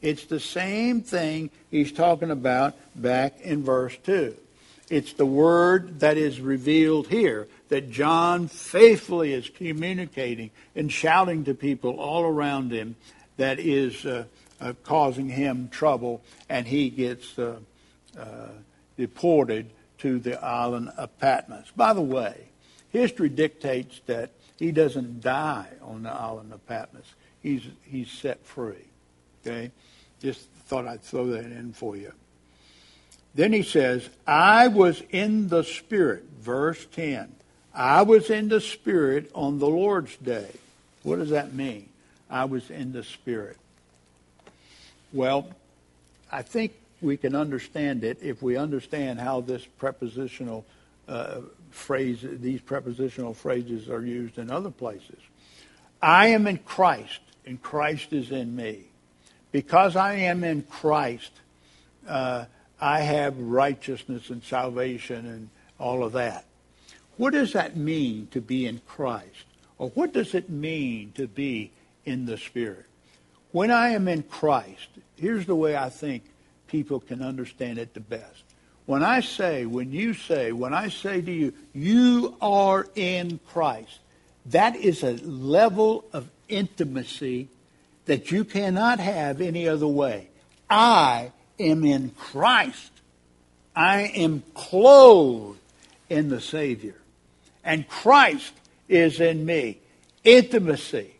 It's 0.01 0.25
the 0.25 0.39
same 0.39 1.01
thing 1.01 1.49
he's 1.71 1.91
talking 1.91 2.29
about 2.29 2.75
back 2.95 3.41
in 3.41 3.63
verse 3.63 3.97
2. 4.03 4.35
It's 4.89 5.13
the 5.13 5.25
Word 5.25 5.99
that 5.99 6.17
is 6.17 6.39
revealed 6.39 7.07
here 7.07 7.47
that 7.69 7.91
John 7.91 8.47
faithfully 8.47 9.33
is 9.33 9.49
communicating 9.49 10.51
and 10.75 10.91
shouting 10.91 11.43
to 11.45 11.53
people 11.53 11.99
all 11.99 12.23
around 12.23 12.71
him 12.71 12.95
that 13.37 13.59
is 13.59 14.05
uh, 14.05 14.25
uh, 14.59 14.73
causing 14.83 15.29
him 15.29 15.69
trouble, 15.69 16.21
and 16.49 16.67
he 16.67 16.89
gets 16.89 17.37
uh, 17.37 17.59
uh, 18.19 18.49
deported 18.97 19.69
to 19.99 20.19
the 20.19 20.43
island 20.43 20.89
of 20.97 21.17
Patmos. 21.19 21.71
By 21.75 21.93
the 21.93 22.01
way, 22.01 22.49
history 22.89 23.29
dictates 23.29 24.01
that 24.05 24.31
he 24.57 24.71
doesn't 24.71 25.21
die 25.21 25.67
on 25.81 26.03
the 26.03 26.11
island 26.11 26.53
of 26.53 26.65
Patmos. 26.67 27.05
He's, 27.41 27.63
he's 27.83 28.09
set 28.09 28.45
free. 28.45 28.85
Okay? 29.45 29.71
Just 30.19 30.49
thought 30.65 30.87
I'd 30.87 31.01
throw 31.01 31.27
that 31.27 31.45
in 31.45 31.73
for 31.73 31.95
you. 31.95 32.11
Then 33.35 33.53
he 33.53 33.61
says, 33.61 34.09
I 34.25 34.67
was 34.67 35.03
in 35.11 35.47
the 35.49 35.63
Spirit, 35.63 36.23
verse 36.39 36.85
10. 36.91 37.35
I 37.73 38.01
was 38.01 38.31
in 38.31 38.49
the 38.49 38.61
Spirit 38.61 39.29
on 39.35 39.59
the 39.59 39.67
Lord's 39.67 40.17
day. 40.17 40.49
What 41.03 41.17
does 41.19 41.29
that 41.29 41.53
mean? 41.53 41.89
I 42.29 42.45
was 42.45 42.71
in 42.71 42.91
the 42.91 43.03
Spirit. 43.03 43.57
Well, 45.13 45.49
I 46.31 46.41
think 46.41 46.73
we 47.01 47.17
can 47.17 47.35
understand 47.35 48.03
it 48.03 48.19
if 48.21 48.41
we 48.41 48.57
understand 48.57 49.19
how 49.19 49.41
this 49.41 49.65
prepositional 49.65 50.65
uh, 51.07 51.41
phrase, 51.71 52.19
these 52.23 52.61
prepositional 52.61 53.33
phrases 53.33 53.89
are 53.89 54.05
used 54.05 54.37
in 54.37 54.51
other 54.51 54.71
places. 54.71 55.19
I 56.01 56.27
am 56.27 56.47
in 56.47 56.57
Christ, 56.59 57.19
and 57.45 57.61
Christ 57.61 58.13
is 58.13 58.31
in 58.31 58.55
me. 58.55 58.85
Because 59.51 59.95
I 59.95 60.15
am 60.15 60.43
in 60.43 60.63
Christ, 60.63 61.31
uh, 62.07 62.45
I 62.79 62.99
have 62.99 63.37
righteousness 63.37 64.29
and 64.29 64.43
salvation 64.43 65.25
and 65.25 65.49
all 65.79 66.03
of 66.03 66.13
that. 66.13 66.45
What 67.15 67.33
does 67.33 67.53
that 67.53 67.75
mean 67.75 68.27
to 68.31 68.41
be 68.41 68.65
in 68.65 68.81
Christ? 68.85 69.45
Or 69.77 69.89
what 69.89 70.13
does 70.13 70.35
it 70.35 70.49
mean 70.49 71.13
to 71.13 71.27
be 71.27 71.71
in 72.05 72.25
the 72.25 72.37
Spirit? 72.37 72.85
When 73.51 73.71
I 73.71 73.89
am 73.89 74.07
in 74.07 74.23
Christ, 74.23 74.89
here's 75.15 75.45
the 75.45 75.55
way 75.55 75.75
I 75.75 75.89
think 75.89 76.23
people 76.67 76.99
can 76.99 77.21
understand 77.21 77.77
it 77.77 77.93
the 77.93 77.99
best. 77.99 78.43
When 78.85 79.03
I 79.03 79.19
say, 79.19 79.65
when 79.65 79.91
you 79.91 80.13
say, 80.13 80.51
when 80.51 80.73
I 80.73 80.89
say 80.89 81.21
to 81.21 81.31
you, 81.31 81.53
you 81.73 82.35
are 82.41 82.87
in 82.95 83.39
Christ, 83.47 83.99
that 84.47 84.75
is 84.75 85.03
a 85.03 85.17
level 85.25 86.05
of 86.13 86.29
intimacy 86.47 87.49
that 88.05 88.31
you 88.31 88.45
cannot 88.45 88.99
have 88.99 89.41
any 89.41 89.67
other 89.67 89.87
way. 89.87 90.29
I 90.69 91.31
am 91.59 91.83
in 91.83 92.11
Christ. 92.11 92.91
I 93.75 94.03
am 94.15 94.43
clothed 94.53 95.59
in 96.09 96.29
the 96.29 96.41
Savior. 96.41 96.95
And 97.63 97.87
Christ 97.87 98.53
is 98.87 99.19
in 99.19 99.45
me. 99.45 99.79
Intimacy 100.23 101.16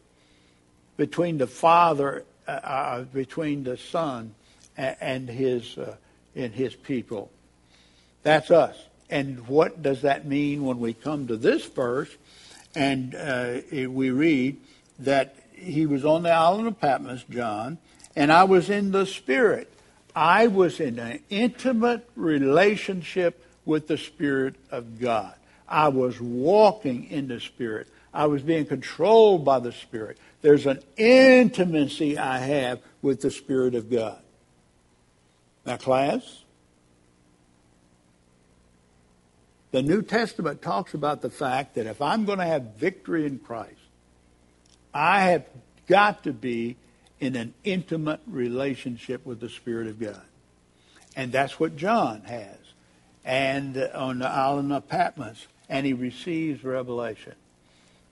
between 0.97 1.37
the 1.37 1.47
Father, 1.47 2.25
uh, 2.47 2.51
uh, 2.51 3.01
between 3.03 3.63
the 3.63 3.77
Son 3.77 4.33
and 4.75 5.29
his, 5.29 5.77
uh, 5.77 5.95
and 6.35 6.53
his 6.53 6.75
people. 6.75 7.31
That's 8.23 8.51
us. 8.51 8.77
And 9.09 9.47
what 9.47 9.81
does 9.81 10.01
that 10.01 10.25
mean 10.25 10.65
when 10.65 10.79
we 10.79 10.93
come 10.93 11.27
to 11.27 11.37
this 11.37 11.65
verse 11.65 12.15
and 12.75 13.15
uh, 13.15 13.59
we 13.71 14.11
read 14.11 14.57
that 14.99 15.35
he 15.53 15.85
was 15.85 16.05
on 16.05 16.23
the 16.23 16.31
island 16.31 16.67
of 16.67 16.79
Patmos, 16.79 17.23
John, 17.29 17.77
and 18.15 18.31
I 18.31 18.43
was 18.43 18.69
in 18.69 18.91
the 18.91 19.05
Spirit. 19.05 19.71
I 20.15 20.47
was 20.47 20.79
in 20.79 20.99
an 20.99 21.19
intimate 21.29 22.07
relationship 22.15 23.43
with 23.65 23.87
the 23.87 23.97
Spirit 23.97 24.55
of 24.71 24.99
God. 24.99 25.33
I 25.67 25.89
was 25.89 26.19
walking 26.19 27.05
in 27.05 27.27
the 27.27 27.39
Spirit. 27.39 27.87
I 28.13 28.25
was 28.25 28.41
being 28.41 28.65
controlled 28.65 29.45
by 29.45 29.59
the 29.59 29.71
Spirit. 29.71 30.17
There's 30.41 30.65
an 30.65 30.81
intimacy 30.95 32.17
I 32.17 32.37
have 32.37 32.79
with 33.01 33.21
the 33.21 33.31
Spirit 33.31 33.75
of 33.75 33.89
God. 33.89 34.21
Now, 35.65 35.77
class, 35.77 36.43
the 39.71 39.81
New 39.81 40.01
Testament 40.01 40.61
talks 40.61 40.93
about 40.93 41.21
the 41.21 41.29
fact 41.29 41.75
that 41.75 41.85
if 41.85 42.01
I'm 42.01 42.25
going 42.25 42.39
to 42.39 42.45
have 42.45 42.75
victory 42.77 43.25
in 43.25 43.39
Christ, 43.39 43.75
I 44.93 45.21
have 45.21 45.45
got 45.87 46.23
to 46.23 46.33
be 46.33 46.77
in 47.19 47.35
an 47.35 47.53
intimate 47.63 48.21
relationship 48.27 49.25
with 49.25 49.39
the 49.39 49.49
Spirit 49.49 49.87
of 49.87 49.99
God. 49.99 50.21
And 51.15 51.31
that's 51.31 51.59
what 51.59 51.75
John 51.75 52.21
has. 52.21 52.57
And 53.25 53.77
on 53.77 54.19
the 54.19 54.29
island 54.29 54.71
of 54.71 54.87
Patmos, 54.87 55.47
and 55.67 55.85
he 55.85 55.93
receives 55.93 56.63
revelation. 56.63 57.33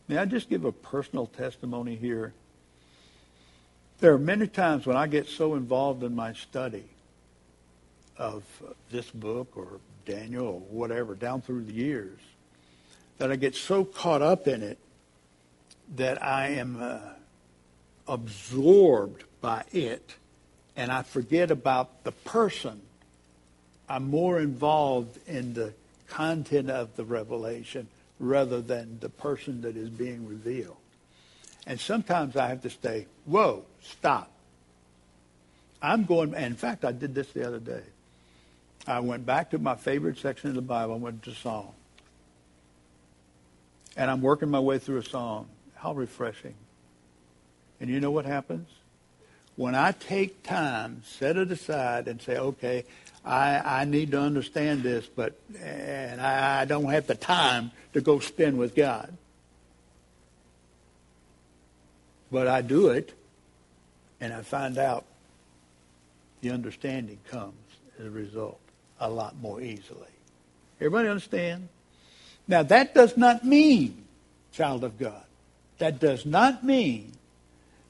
May 0.08 0.18
I 0.18 0.26
just 0.26 0.50
give 0.50 0.66
a 0.66 0.72
personal 0.72 1.26
testimony 1.26 1.96
here? 1.96 2.34
There 4.00 4.14
are 4.14 4.20
many 4.20 4.48
times 4.48 4.86
when 4.86 4.98
I 4.98 5.08
get 5.08 5.28
so 5.28 5.56
involved 5.56 6.04
in 6.04 6.16
my 6.16 6.34
study 6.34 6.86
of 8.18 8.44
this 8.92 9.10
book 9.10 9.58
or 9.58 9.80
Daniel 10.06 10.46
or 10.46 10.60
whatever 10.60 11.16
down 11.16 11.42
through 11.42 11.64
the 11.64 11.74
years 11.74 12.20
that 13.18 13.32
I 13.32 13.36
get 13.36 13.56
so 13.56 13.84
caught 13.84 14.22
up 14.22 14.48
in 14.48 14.62
it 14.62 14.78
that 15.96 16.24
I 16.24 16.50
am 16.50 16.78
uh, 16.80 17.00
absorbed 18.08 19.24
by 19.42 19.64
it 19.72 20.16
and 20.76 20.92
I 20.92 21.02
forget 21.02 21.50
about 21.50 22.04
the 22.04 22.12
person. 22.12 22.82
I'm 23.90 24.10
more 24.10 24.40
involved 24.40 25.18
in 25.28 25.54
the 25.54 25.74
content 26.08 26.70
of 26.70 26.96
the 26.96 27.06
revelation 27.06 27.88
rather 28.20 28.62
than 28.62 29.00
the 29.00 29.10
person 29.10 29.62
that 29.62 29.76
is 29.76 29.90
being 29.90 30.28
revealed. 30.28 30.78
And 31.68 31.80
sometimes 31.80 32.36
I 32.36 32.48
have 32.48 32.62
to 32.62 32.70
say, 32.70 33.08
whoa, 33.26 33.66
stop. 33.82 34.32
I'm 35.82 36.06
going, 36.06 36.34
in 36.34 36.56
fact, 36.56 36.86
I 36.86 36.92
did 36.92 37.14
this 37.14 37.28
the 37.30 37.46
other 37.46 37.60
day. 37.60 37.84
I 38.88 39.00
went 39.00 39.26
back 39.26 39.52
to 39.52 39.58
my 39.58 39.76
favorite 39.76 40.18
section 40.18 40.50
of 40.50 40.56
the 40.56 40.62
Bible. 40.62 40.94
I 40.94 40.98
went 40.98 41.24
to 41.24 41.34
Psalm. 41.34 41.70
And 43.98 44.12
I'm 44.12 44.22
working 44.22 44.50
my 44.50 44.60
way 44.60 44.78
through 44.78 44.98
a 44.98 45.04
song. 45.04 45.48
How 45.76 45.94
refreshing. 45.94 46.54
And 47.80 47.90
you 47.90 48.00
know 48.00 48.12
what 48.12 48.26
happens? 48.26 48.70
When 49.56 49.74
I 49.74 49.92
take 49.94 50.44
time, 50.44 51.02
set 51.06 51.38
it 51.38 51.52
aside, 51.52 52.08
and 52.08 52.22
say, 52.22 52.38
okay, 52.38 52.84
I, 53.26 53.82
I 53.82 53.86
need 53.86 54.12
to 54.12 54.20
understand 54.20 54.84
this, 54.84 55.08
but 55.08 55.34
and 55.60 56.22
I, 56.22 56.62
I 56.62 56.66
don't 56.66 56.86
have 56.92 57.08
the 57.08 57.16
time 57.16 57.72
to 57.94 58.02
go 58.02 58.20
spend 58.20 58.58
with 58.58 58.76
God. 58.76 59.12
But 62.32 62.48
I 62.48 62.62
do 62.62 62.90
it, 62.90 63.14
and 64.22 64.32
I 64.32 64.42
find 64.42 64.78
out 64.78 65.06
the 66.42 66.52
understanding 66.52 67.18
comes 67.30 67.56
as 68.00 68.06
a 68.06 68.10
result 68.10 68.60
a 69.00 69.10
lot 69.10 69.36
more 69.42 69.62
easily. 69.62 70.08
Everybody 70.80 71.08
understand? 71.08 71.70
Now, 72.48 72.62
that 72.64 72.94
does 72.94 73.18
not 73.18 73.44
mean, 73.44 74.06
child 74.52 74.84
of 74.84 75.00
God, 75.00 75.24
that 75.80 76.00
does 76.00 76.26
not 76.26 76.64
mean 76.64 77.14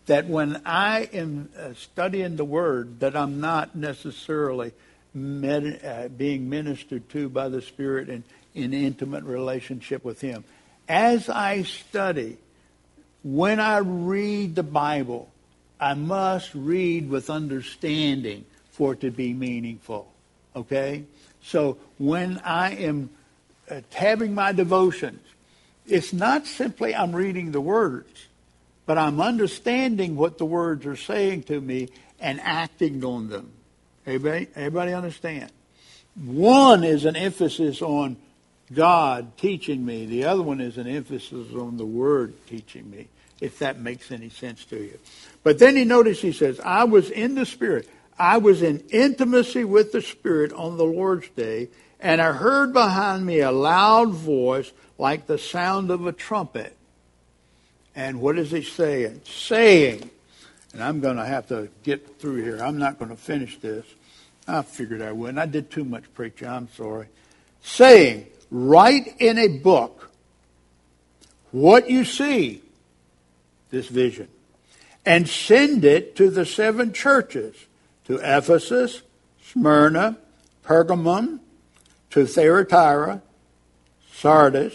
that 0.06 0.28
when 0.28 0.62
I 0.66 1.10
am 1.12 1.50
uh, 1.58 1.74
studying 1.74 2.36
the 2.36 2.46
Word, 2.46 3.00
that 3.00 3.16
I'm 3.16 3.42
not 3.42 3.76
necessarily 3.76 4.72
med- 5.16 5.80
uh, 5.84 6.08
being 6.10 6.50
ministered 6.50 7.10
to 7.10 7.30
by 7.30 7.50
the 7.50 7.62
Spirit 7.62 8.10
and 8.10 8.24
in 8.54 8.74
intimate 8.74 9.24
relationship 9.24 10.04
with 10.04 10.22
Him. 10.22 10.44
As 10.88 11.30
I 11.30 11.64
study, 11.64 12.38
when 13.24 13.60
I 13.60 13.78
read 13.78 14.56
the 14.56 14.64
Bible, 14.64 15.30
I 15.80 15.94
must 15.94 16.54
read 16.54 17.10
with 17.10 17.30
understanding 17.30 18.46
for 18.72 18.94
it 18.94 19.02
to 19.02 19.12
be 19.12 19.34
meaningful. 19.34 20.12
Okay? 20.56 21.04
So 21.42 21.78
when 21.98 22.40
I 22.40 22.76
am 22.76 23.10
uh, 23.70 23.82
having 23.94 24.34
my 24.34 24.52
devotions, 24.52 25.22
it's 25.88 26.14
not 26.14 26.48
simply 26.48 26.96
I'm 26.96 27.16
reading 27.16 27.52
the 27.52 27.62
words, 27.62 28.28
but 28.86 28.98
I'm 28.98 29.20
understanding 29.20 30.16
what 30.16 30.38
the 30.38 30.46
words 30.46 30.86
are 30.86 30.96
saying 30.96 31.44
to 31.44 31.60
me 31.60 31.90
and 32.20 32.40
acting 32.42 33.04
on 33.04 33.30
them. 33.30 33.52
Everybody, 34.06 34.48
everybody 34.56 34.94
understand? 34.94 35.52
One 36.16 36.84
is 36.84 37.06
an 37.06 37.16
emphasis 37.16 37.82
on 37.82 38.18
God 38.74 39.38
teaching 39.38 39.86
me. 39.86 40.06
The 40.06 40.26
other 40.26 40.42
one 40.42 40.62
is 40.62 40.78
an 40.78 40.88
emphasis 40.88 41.54
on 41.54 41.78
the 41.78 41.86
Word 41.86 42.34
teaching 42.48 42.90
me, 42.90 43.08
if 43.42 43.60
that 43.60 43.80
makes 43.80 44.12
any 44.12 44.30
sense 44.30 44.64
to 44.66 44.78
you. 44.78 45.00
But 45.44 45.60
then 45.60 45.76
he 45.76 45.86
notice 45.86 46.22
he 46.22 46.32
says, 46.32 46.60
I 46.60 46.84
was 46.84 47.10
in 47.10 47.36
the 47.36 47.46
Spirit. 47.46 47.90
I 48.18 48.38
was 48.38 48.62
in 48.62 48.84
intimacy 48.92 49.64
with 49.66 49.92
the 49.92 50.02
Spirit 50.02 50.54
on 50.54 50.78
the 50.78 50.86
Lord's 50.86 51.30
day, 51.30 51.70
and 52.00 52.22
I 52.22 52.32
heard 52.32 52.74
behind 52.74 53.26
me 53.26 53.40
a 53.40 53.52
loud 53.52 54.12
voice 54.12 54.72
like 54.98 55.28
the 55.28 55.38
sound 55.38 55.92
of 55.92 56.06
a 56.06 56.14
trumpet. 56.14 56.78
And 57.96 58.22
what 58.22 58.38
is 58.38 58.52
he 58.52 58.62
saying? 58.62 59.22
Saying, 59.26 60.10
and 60.76 60.84
I'm 60.84 61.00
going 61.00 61.16
to 61.16 61.26
have 61.26 61.48
to 61.48 61.70
get 61.84 62.20
through 62.20 62.44
here. 62.44 62.60
I'm 62.62 62.78
not 62.78 63.00
going 63.00 63.10
to 63.10 63.16
finish 63.16 63.58
this. 63.60 63.86
I 64.46 64.62
figured 64.62 65.02
I 65.02 65.14
wouldn't. 65.14 65.40
I 65.40 65.46
did 65.46 65.72
too 65.72 65.86
much 65.86 66.04
preaching. 66.14 66.50
I'm 66.50 66.68
sorry. 66.74 67.08
Saying, 67.64 68.28
write 68.52 69.16
in 69.20 69.38
a 69.38 69.48
book 69.48 70.12
what 71.52 71.90
you 71.90 72.04
see, 72.04 72.62
this 73.70 73.88
vision, 73.88 74.28
and 75.06 75.30
send 75.30 75.86
it 75.86 76.18
to 76.18 76.30
the 76.30 76.46
seven 76.46 76.92
churches 76.92 77.56
to 78.08 78.16
Ephesus, 78.18 79.02
Smyrna, 79.42 80.18
Pergamum, 80.66 81.40
to 82.10 82.28
Thyatira, 82.28 83.22
Sardis, 84.12 84.74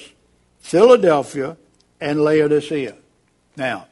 Philadelphia, 0.60 1.58
and 2.00 2.24
Laodicea. 2.24 2.96
Now, 3.54 3.86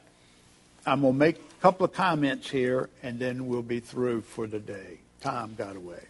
I'm 0.86 1.02
going 1.02 1.12
to 1.12 1.18
make 1.18 1.47
couple 1.60 1.84
of 1.84 1.92
comments 1.92 2.50
here, 2.50 2.88
and 3.02 3.18
then 3.18 3.46
we'll 3.46 3.62
be 3.62 3.80
through 3.80 4.22
for 4.22 4.46
the 4.46 4.60
day. 4.60 4.98
Time 5.20 5.54
got 5.56 5.76
away. 5.76 6.02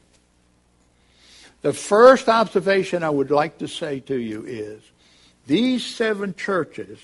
The 1.62 1.72
first 1.72 2.28
observation 2.28 3.02
I 3.02 3.10
would 3.10 3.30
like 3.30 3.58
to 3.58 3.68
say 3.68 4.00
to 4.00 4.16
you 4.16 4.44
is 4.46 4.80
these 5.46 5.84
seven 5.84 6.34
churches 6.34 6.98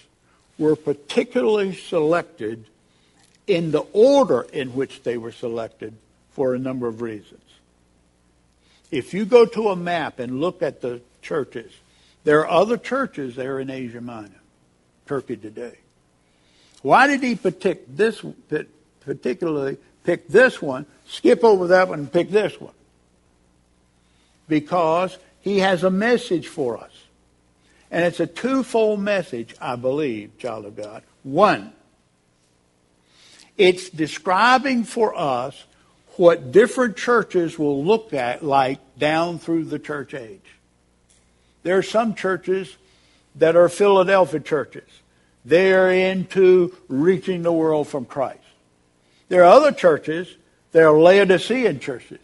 were 0.59 0.77
particularly 0.77 1.75
selected 1.75 2.67
in 3.47 3.73
the 3.73 3.85
order 3.93 4.43
in 4.53 4.75
which 4.75 5.03
they 5.03 5.17
were 5.17 5.33
selected 5.33 5.95
for 6.33 6.55
a 6.55 6.59
number 6.59 6.87
of 6.87 7.03
reasons. 7.03 7.41
If 8.91 9.13
you 9.13 9.25
go 9.25 9.45
to 9.47 9.71
a 9.71 9.77
map 9.77 10.19
and 10.19 10.41
look 10.41 10.63
at 10.63 10.81
the 10.81 11.01
churches, 11.21 11.73
there 12.23 12.41
are 12.41 12.49
other 12.49 12.77
churches 12.77 13.35
there 13.35 13.59
in 13.59 13.71
Asia 13.71 14.01
Minor, 14.01 14.41
Turkey 15.07 15.37
today. 15.37 15.79
Why 16.85 17.07
did 17.07 17.23
he 17.23 17.35
pick 17.35 17.97
this, 17.97 18.23
particularly 19.01 19.79
pick 20.05 20.29
this 20.29 20.61
one, 20.61 20.85
skip 21.07 21.43
over 21.43 21.69
that 21.69 21.89
one, 21.89 22.01
and 22.01 22.13
pick 22.13 22.29
this 22.31 22.61
one? 22.61 22.75
Because 24.49 25.17
he 25.41 25.61
has 25.61 25.83
a 25.83 25.89
message 25.89 26.47
for 26.47 26.77
us. 26.77 26.91
And 27.91 28.05
it's 28.05 28.21
a 28.21 28.27
twofold 28.27 29.01
message, 29.01 29.55
I 29.63 29.77
believe, 29.77 30.37
child 30.37 30.67
of 30.67 30.77
God. 30.77 31.03
One, 31.23 31.73
it's 33.57 33.89
describing 33.89 34.85
for 34.85 35.19
us 35.19 35.65
what 36.17 36.53
different 36.53 36.99
churches 36.99 37.59
will 37.59 37.83
look 37.83 38.13
at 38.13 38.45
like 38.45 38.99
down 38.99 39.39
through 39.39 39.65
the 39.65 39.79
church 39.79 40.13
age. 40.13 40.45
There 41.63 41.79
are 41.79 41.83
some 41.83 42.15
churches 42.15 42.77
that 43.37 43.57
are 43.57 43.71
Philadelphia 43.71 44.41
churches. 44.41 44.91
They're 45.45 45.91
into 45.91 46.75
reaching 46.89 47.43
the 47.43 47.53
world 47.53 47.89
from 47.89 48.05
Christ. 48.05 48.41
There 49.29 49.43
are 49.43 49.53
other 49.53 49.73
churches 49.73 50.29
that 50.73 50.83
are 50.83 50.99
Laodicean 50.99 51.81
churches. 51.81 52.21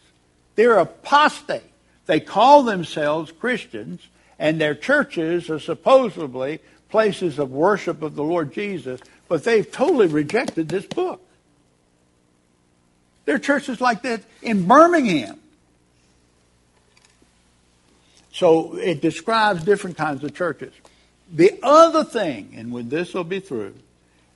They're 0.54 0.78
apostate. 0.78 1.62
They 2.06 2.20
call 2.20 2.62
themselves 2.62 3.30
Christians, 3.32 4.00
and 4.38 4.60
their 4.60 4.74
churches 4.74 5.50
are 5.50 5.60
supposedly 5.60 6.60
places 6.88 7.38
of 7.38 7.52
worship 7.52 8.02
of 8.02 8.16
the 8.16 8.24
Lord 8.24 8.52
Jesus, 8.52 9.00
but 9.28 9.44
they've 9.44 9.70
totally 9.70 10.08
rejected 10.08 10.68
this 10.68 10.86
book. 10.86 11.24
There 13.26 13.36
are 13.36 13.38
churches 13.38 13.80
like 13.80 14.02
that 14.02 14.22
in 14.42 14.66
Birmingham. 14.66 15.38
So 18.32 18.76
it 18.76 19.00
describes 19.00 19.62
different 19.62 19.96
kinds 19.96 20.24
of 20.24 20.34
churches. 20.34 20.72
The 21.33 21.59
other 21.62 22.05
thing, 22.05 22.55
and 22.57 22.72
when 22.72 22.89
this 22.89 23.14
will 23.14 23.24
be 23.24 23.41
through, 23.41 23.74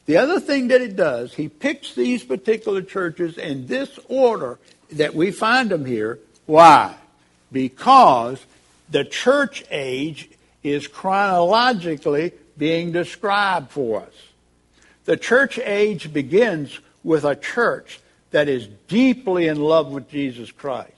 the 0.07 0.17
other 0.19 0.39
thing 0.39 0.69
that 0.69 0.81
it 0.81 0.97
does, 0.97 1.35
he 1.35 1.49
picks 1.49 1.95
these 1.95 2.23
particular 2.23 2.83
churches 2.83 3.39
in 3.39 3.67
this 3.67 3.99
order 4.09 4.59
that 4.93 5.15
we 5.15 5.31
find 5.31 5.71
them 5.71 5.85
here. 5.85 6.19
Why? 6.47 6.95
Because 7.51 8.45
the 8.91 9.05
church 9.05 9.65
age 9.71 10.29
is 10.63 10.87
chronologically 10.87 12.33
being 12.57 12.93
described 12.93 13.71
for 13.71 14.03
us. 14.03 14.15
The 15.05 15.17
church 15.17 15.59
age 15.59 16.13
begins 16.13 16.81
with 17.03 17.25
a 17.25 17.37
church 17.37 18.01
that 18.31 18.49
is 18.49 18.69
deeply 18.89 19.49
in 19.49 19.61
love 19.61 19.91
with 19.91 20.09
Jesus 20.11 20.51
Christ. 20.51 20.91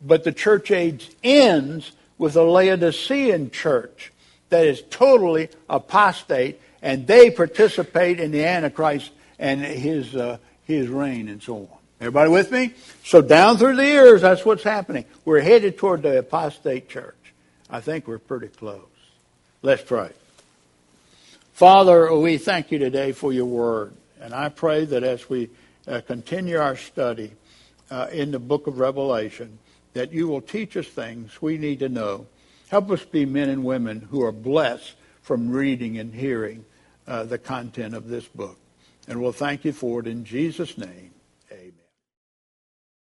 But 0.00 0.24
the 0.24 0.32
church 0.32 0.70
age 0.70 1.10
ends 1.22 1.92
with 2.18 2.36
a 2.36 2.42
Laodicean 2.42 3.50
church 3.50 4.11
that 4.52 4.66
is 4.66 4.82
totally 4.90 5.48
apostate, 5.68 6.60
and 6.80 7.06
they 7.06 7.30
participate 7.30 8.20
in 8.20 8.30
the 8.30 8.44
Antichrist 8.44 9.10
and 9.38 9.60
his, 9.60 10.14
uh, 10.14 10.38
his 10.64 10.88
reign 10.88 11.28
and 11.28 11.42
so 11.42 11.56
on. 11.56 11.68
Everybody 12.00 12.30
with 12.30 12.50
me? 12.50 12.74
So 13.04 13.22
down 13.22 13.58
through 13.58 13.76
the 13.76 13.84
years, 13.84 14.22
that's 14.22 14.44
what's 14.44 14.62
happening. 14.62 15.04
We're 15.24 15.40
headed 15.40 15.78
toward 15.78 16.02
the 16.02 16.18
apostate 16.18 16.88
church. 16.88 17.16
I 17.70 17.80
think 17.80 18.06
we're 18.06 18.18
pretty 18.18 18.48
close. 18.48 18.82
Let's 19.62 19.82
pray. 19.82 20.10
Father, 21.52 22.14
we 22.14 22.38
thank 22.38 22.72
you 22.72 22.78
today 22.78 23.12
for 23.12 23.32
your 23.32 23.46
word. 23.46 23.92
And 24.20 24.34
I 24.34 24.48
pray 24.48 24.84
that 24.84 25.02
as 25.02 25.28
we 25.30 25.48
uh, 25.86 26.00
continue 26.06 26.58
our 26.58 26.76
study 26.76 27.32
uh, 27.90 28.08
in 28.12 28.32
the 28.32 28.38
book 28.38 28.66
of 28.66 28.78
Revelation, 28.78 29.58
that 29.94 30.12
you 30.12 30.28
will 30.28 30.40
teach 30.40 30.76
us 30.76 30.86
things 30.86 31.40
we 31.40 31.58
need 31.58 31.78
to 31.80 31.88
know. 31.88 32.26
Help 32.72 32.90
us 32.90 33.04
be 33.04 33.26
men 33.26 33.50
and 33.50 33.62
women 33.64 34.08
who 34.10 34.22
are 34.22 34.32
blessed 34.32 34.94
from 35.20 35.50
reading 35.50 35.98
and 35.98 36.14
hearing 36.14 36.64
uh, 37.06 37.22
the 37.22 37.36
content 37.36 37.92
of 37.92 38.08
this 38.08 38.26
book. 38.26 38.56
And 39.06 39.20
we'll 39.20 39.30
thank 39.30 39.66
you 39.66 39.72
for 39.72 40.00
it 40.00 40.06
in 40.06 40.24
Jesus' 40.24 40.78
name. 40.78 41.10